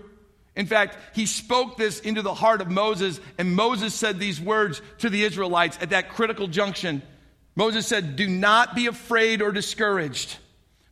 In 0.55 0.66
fact, 0.66 0.97
he 1.14 1.26
spoke 1.26 1.76
this 1.76 1.99
into 2.01 2.22
the 2.22 2.32
heart 2.32 2.61
of 2.61 2.70
Moses, 2.70 3.20
and 3.36 3.55
Moses 3.55 3.94
said 3.94 4.18
these 4.20 4.40
words 4.40 4.80
to 4.99 5.11
the 5.11 5.24
Israelites 5.24 5.76
at 5.80 5.90
that 5.90 6.11
critical 6.11 6.47
junction. 6.47 7.03
Moses 7.57 7.86
said, 7.86 8.14
Do 8.14 8.28
not 8.28 8.76
be 8.76 8.86
afraid 8.86 9.42
or 9.42 9.51
discouraged, 9.51 10.36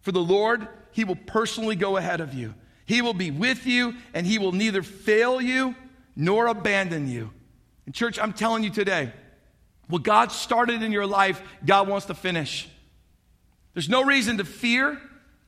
for 0.03 0.11
the 0.11 0.21
Lord, 0.21 0.67
he 0.91 1.05
will 1.05 1.17
personally 1.17 1.77
go 1.77 1.97
ahead 1.97 2.21
of 2.21 2.35
you. 2.35 2.55
He 2.85 3.01
will 3.01 3.15
be 3.15 3.31
with 3.31 3.65
you, 3.65 3.95
and 4.13 4.27
he 4.27 4.39
will 4.39 4.53
neither 4.53 4.83
fail 4.83 5.41
you 5.41 5.77
nor 6.17 6.49
abandon 6.49 7.09
you. 7.09 7.31
And, 7.87 7.95
church, 7.95 8.19
I'm 8.19 8.33
telling 8.33 8.65
you 8.65 8.71
today, 8.71 9.13
what 9.89 10.03
God 10.03 10.33
started 10.33 10.83
in 10.83 10.93
your 10.93 11.07
life, 11.07 11.43
God 11.65 11.89
wants 11.89 12.07
to 12.07 12.15
finish. 12.15 12.69
There's 13.75 13.89
no 13.89 14.05
reason 14.05 14.39
to 14.39 14.45
fear. 14.45 15.01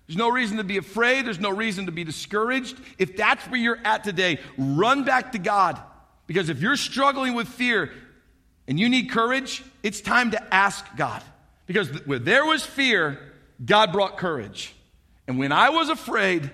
There's 0.06 0.16
no 0.16 0.28
reason 0.28 0.58
to 0.58 0.64
be 0.64 0.76
afraid. 0.76 1.26
There's 1.26 1.40
no 1.40 1.50
reason 1.50 1.86
to 1.86 1.92
be 1.92 2.04
discouraged. 2.04 2.78
If 2.98 3.16
that's 3.16 3.44
where 3.46 3.58
you're 3.58 3.80
at 3.84 4.04
today, 4.04 4.38
run 4.56 5.04
back 5.04 5.32
to 5.32 5.38
God. 5.38 5.80
Because 6.26 6.48
if 6.48 6.60
you're 6.60 6.76
struggling 6.76 7.34
with 7.34 7.48
fear 7.48 7.92
and 8.68 8.78
you 8.78 8.88
need 8.88 9.10
courage, 9.10 9.64
it's 9.82 10.00
time 10.00 10.32
to 10.32 10.54
ask 10.54 10.84
God. 10.96 11.22
Because 11.66 11.88
where 12.06 12.18
there 12.18 12.44
was 12.44 12.64
fear, 12.64 13.18
God 13.64 13.92
brought 13.92 14.18
courage. 14.18 14.74
And 15.26 15.38
when 15.38 15.52
I 15.52 15.70
was 15.70 15.88
afraid, 15.88 16.50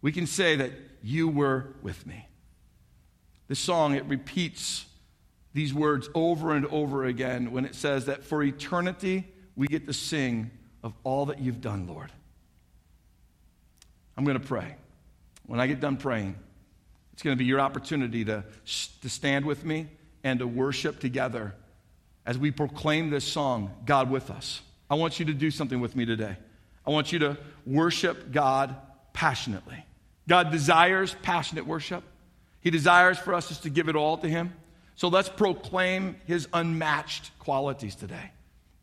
we 0.00 0.12
can 0.12 0.26
say 0.26 0.56
that 0.56 0.72
you 1.02 1.28
were 1.28 1.66
with 1.82 2.06
me. 2.06 2.28
This 3.48 3.58
song, 3.58 3.94
it 3.94 4.04
repeats 4.04 4.84
these 5.58 5.74
words 5.74 6.08
over 6.14 6.54
and 6.54 6.66
over 6.66 7.04
again 7.04 7.50
when 7.50 7.64
it 7.64 7.74
says 7.74 8.04
that 8.04 8.22
for 8.22 8.44
eternity 8.44 9.24
we 9.56 9.66
get 9.66 9.88
to 9.88 9.92
sing 9.92 10.52
of 10.84 10.94
all 11.02 11.26
that 11.26 11.40
you've 11.40 11.60
done, 11.60 11.88
Lord. 11.88 12.12
I'm 14.16 14.24
going 14.24 14.38
to 14.38 14.46
pray. 14.46 14.76
When 15.46 15.58
I 15.58 15.66
get 15.66 15.80
done 15.80 15.96
praying, 15.96 16.36
it's 17.12 17.24
going 17.24 17.36
to 17.36 17.38
be 17.38 17.44
your 17.44 17.58
opportunity 17.58 18.24
to, 18.26 18.44
to 19.02 19.08
stand 19.08 19.46
with 19.46 19.64
me 19.64 19.88
and 20.22 20.38
to 20.38 20.46
worship 20.46 21.00
together 21.00 21.56
as 22.24 22.38
we 22.38 22.52
proclaim 22.52 23.10
this 23.10 23.24
song, 23.24 23.74
God 23.84 24.12
with 24.12 24.30
us. 24.30 24.62
I 24.88 24.94
want 24.94 25.18
you 25.18 25.26
to 25.26 25.34
do 25.34 25.50
something 25.50 25.80
with 25.80 25.96
me 25.96 26.06
today. 26.06 26.36
I 26.86 26.90
want 26.90 27.10
you 27.10 27.18
to 27.18 27.36
worship 27.66 28.30
God 28.30 28.76
passionately. 29.12 29.84
God 30.28 30.52
desires 30.52 31.16
passionate 31.22 31.66
worship. 31.66 32.04
He 32.60 32.70
desires 32.70 33.18
for 33.18 33.34
us 33.34 33.48
just 33.48 33.64
to 33.64 33.70
give 33.70 33.88
it 33.88 33.96
all 33.96 34.18
to 34.18 34.28
Him. 34.28 34.52
So 34.98 35.06
let's 35.06 35.28
proclaim 35.28 36.16
His 36.26 36.48
unmatched 36.52 37.30
qualities 37.38 37.94
today. 37.94 38.32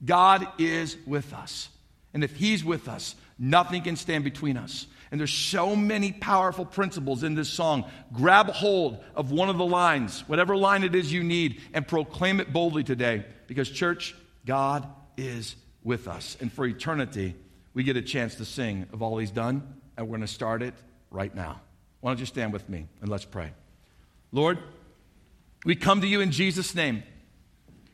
God 0.06 0.48
is 0.58 0.96
with 1.06 1.34
us. 1.34 1.68
And 2.14 2.24
if 2.24 2.38
He's 2.38 2.64
with 2.64 2.88
us, 2.88 3.16
nothing 3.38 3.82
can 3.82 3.98
stand 3.98 4.24
between 4.24 4.56
us. 4.56 4.88
And 5.12 5.20
there's 5.20 5.34
so 5.34 5.76
many 5.76 6.14
powerful 6.14 6.64
principles 6.64 7.24
in 7.24 7.36
this 7.36 7.50
song. 7.50 7.84
Grab 8.14 8.48
hold 8.48 9.04
of 9.14 9.32
one 9.32 9.50
of 9.50 9.58
the 9.58 9.66
lines, 9.66 10.22
whatever 10.22 10.56
line 10.56 10.86
it 10.86 10.96
is 10.96 11.12
you 11.12 11.22
need, 11.22 11.60
and 11.74 11.86
proclaim 11.86 12.40
it 12.40 12.54
boldly 12.54 12.86
today. 12.86 13.26
Because, 13.48 13.70
church, 13.70 14.16
God 14.46 14.88
is 15.18 15.58
with 15.84 16.08
us. 16.08 16.38
And 16.40 16.50
for 16.50 16.66
eternity, 16.66 17.36
we 17.74 17.84
get 17.84 17.98
a 17.98 18.02
chance 18.02 18.36
to 18.36 18.46
sing 18.46 18.88
of 18.94 19.02
all 19.02 19.18
He's 19.18 19.32
done. 19.32 19.82
And 19.98 20.08
we're 20.08 20.16
going 20.16 20.22
to 20.22 20.34
start 20.34 20.62
it 20.62 20.76
right 21.12 21.36
now. 21.36 21.60
Why 22.00 22.12
don't 22.12 22.22
you 22.22 22.26
stand 22.26 22.54
with 22.54 22.70
me 22.70 22.88
and 23.02 23.10
let's 23.10 23.26
pray? 23.26 23.52
Lord, 24.32 24.60
we 25.66 25.76
come 25.76 26.02
to 26.02 26.08
you 26.08 26.22
in 26.22 26.32
Jesus' 26.32 26.74
name. 26.74 27.04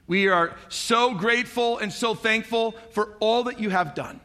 We 0.05 0.27
are 0.27 0.55
so 0.69 1.13
grateful 1.13 1.77
and 1.77 1.91
so 1.91 2.13
thankful 2.13 2.75
for 2.91 3.15
all 3.19 3.45
that 3.45 3.59
you 3.59 3.69
have 3.69 3.95
done. 3.95 4.19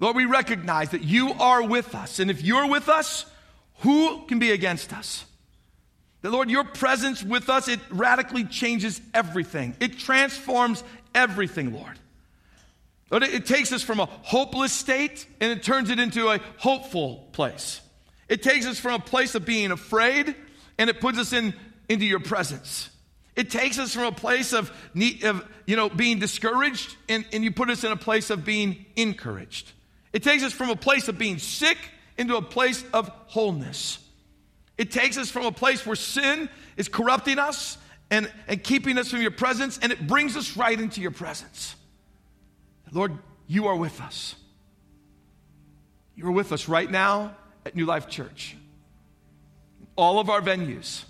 Lord, 0.00 0.16
we 0.16 0.26
recognize 0.26 0.90
that 0.90 1.02
you 1.02 1.32
are 1.32 1.62
with 1.62 1.94
us. 1.94 2.18
And 2.18 2.30
if 2.30 2.42
you're 2.42 2.68
with 2.68 2.88
us, 2.88 3.24
who 3.80 4.26
can 4.26 4.38
be 4.38 4.50
against 4.50 4.92
us? 4.92 5.24
That, 6.22 6.32
Lord, 6.32 6.50
your 6.50 6.64
presence 6.64 7.22
with 7.22 7.48
us, 7.48 7.68
it 7.68 7.80
radically 7.90 8.44
changes 8.44 9.00
everything. 9.14 9.76
It 9.78 9.98
transforms 9.98 10.82
everything, 11.14 11.72
Lord. 11.72 11.98
Lord, 13.10 13.22
it 13.22 13.46
takes 13.46 13.72
us 13.72 13.82
from 13.82 14.00
a 14.00 14.06
hopeless 14.06 14.72
state 14.72 15.26
and 15.40 15.50
it 15.50 15.62
turns 15.62 15.90
it 15.90 15.98
into 15.98 16.28
a 16.28 16.40
hopeful 16.58 17.28
place. 17.32 17.80
It 18.28 18.42
takes 18.42 18.66
us 18.66 18.78
from 18.78 18.94
a 18.94 18.98
place 18.98 19.34
of 19.34 19.44
being 19.44 19.70
afraid 19.70 20.34
and 20.76 20.90
it 20.90 21.00
puts 21.00 21.18
us 21.18 21.32
in, 21.32 21.54
into 21.88 22.04
your 22.04 22.20
presence. 22.20 22.90
It 23.36 23.50
takes 23.50 23.78
us 23.78 23.94
from 23.94 24.04
a 24.04 24.12
place 24.12 24.52
of, 24.52 24.72
of 25.22 25.48
you 25.66 25.76
know, 25.76 25.88
being 25.88 26.18
discouraged 26.18 26.96
and, 27.08 27.24
and 27.32 27.44
you 27.44 27.52
put 27.52 27.70
us 27.70 27.84
in 27.84 27.92
a 27.92 27.96
place 27.96 28.30
of 28.30 28.44
being 28.44 28.84
encouraged. 28.96 29.70
It 30.12 30.22
takes 30.22 30.42
us 30.42 30.52
from 30.52 30.70
a 30.70 30.76
place 30.76 31.08
of 31.08 31.18
being 31.18 31.38
sick 31.38 31.78
into 32.16 32.36
a 32.36 32.42
place 32.42 32.84
of 32.92 33.08
wholeness. 33.26 33.98
It 34.76 34.90
takes 34.90 35.16
us 35.16 35.30
from 35.30 35.46
a 35.46 35.52
place 35.52 35.86
where 35.86 35.96
sin 35.96 36.48
is 36.76 36.88
corrupting 36.88 37.38
us 37.38 37.78
and, 38.10 38.30
and 38.46 38.62
keeping 38.62 38.98
us 38.98 39.10
from 39.10 39.20
your 39.22 39.30
presence, 39.30 39.78
and 39.80 39.92
it 39.92 40.06
brings 40.06 40.36
us 40.36 40.56
right 40.56 40.78
into 40.78 41.00
your 41.00 41.10
presence. 41.10 41.76
Lord, 42.90 43.18
you 43.46 43.66
are 43.66 43.76
with 43.76 44.00
us. 44.00 44.34
You 46.16 46.26
are 46.26 46.32
with 46.32 46.52
us 46.52 46.68
right 46.68 46.90
now 46.90 47.36
at 47.66 47.76
New 47.76 47.86
Life 47.86 48.08
Church. 48.08 48.56
All 49.94 50.18
of 50.18 50.30
our 50.30 50.40
venues. 50.40 51.04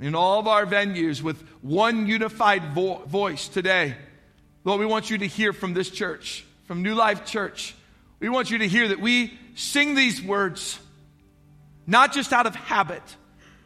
In 0.00 0.14
all 0.14 0.40
of 0.40 0.48
our 0.48 0.66
venues 0.66 1.22
with 1.22 1.40
one 1.62 2.06
unified 2.06 2.74
vo- 2.74 3.04
voice 3.06 3.48
today. 3.48 3.94
Lord, 4.64 4.80
we 4.80 4.86
want 4.86 5.10
you 5.10 5.18
to 5.18 5.26
hear 5.26 5.52
from 5.52 5.74
this 5.74 5.90
church, 5.90 6.44
from 6.64 6.82
New 6.82 6.94
Life 6.94 7.24
Church. 7.24 7.74
We 8.18 8.28
want 8.28 8.50
you 8.50 8.58
to 8.58 8.68
hear 8.68 8.88
that 8.88 9.00
we 9.00 9.38
sing 9.54 9.94
these 9.94 10.22
words 10.22 10.78
not 11.86 12.12
just 12.12 12.32
out 12.32 12.46
of 12.46 12.54
habit, 12.54 13.02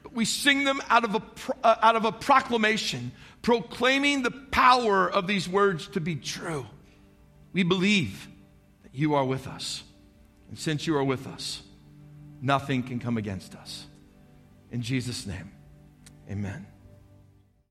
but 0.02 0.12
we 0.12 0.24
sing 0.24 0.64
them 0.64 0.80
out 0.88 1.04
of 1.04 1.14
a, 1.14 1.22
uh, 1.62 1.76
out 1.80 1.96
of 1.96 2.04
a 2.04 2.12
proclamation, 2.12 3.12
proclaiming 3.42 4.22
the 4.22 4.30
power 4.30 5.10
of 5.10 5.26
these 5.26 5.48
words 5.48 5.86
to 5.88 6.00
be 6.00 6.16
true. 6.16 6.66
We 7.52 7.62
believe 7.62 8.28
that 8.82 8.94
you 8.94 9.14
are 9.14 9.24
with 9.24 9.46
us. 9.46 9.82
And 10.48 10.58
since 10.58 10.86
you 10.86 10.96
are 10.96 11.04
with 11.04 11.26
us, 11.26 11.62
nothing 12.40 12.82
can 12.82 12.98
come 12.98 13.16
against 13.16 13.54
us. 13.54 13.86
In 14.70 14.82
Jesus' 14.82 15.26
name, 15.26 15.52
amen. 16.30 16.77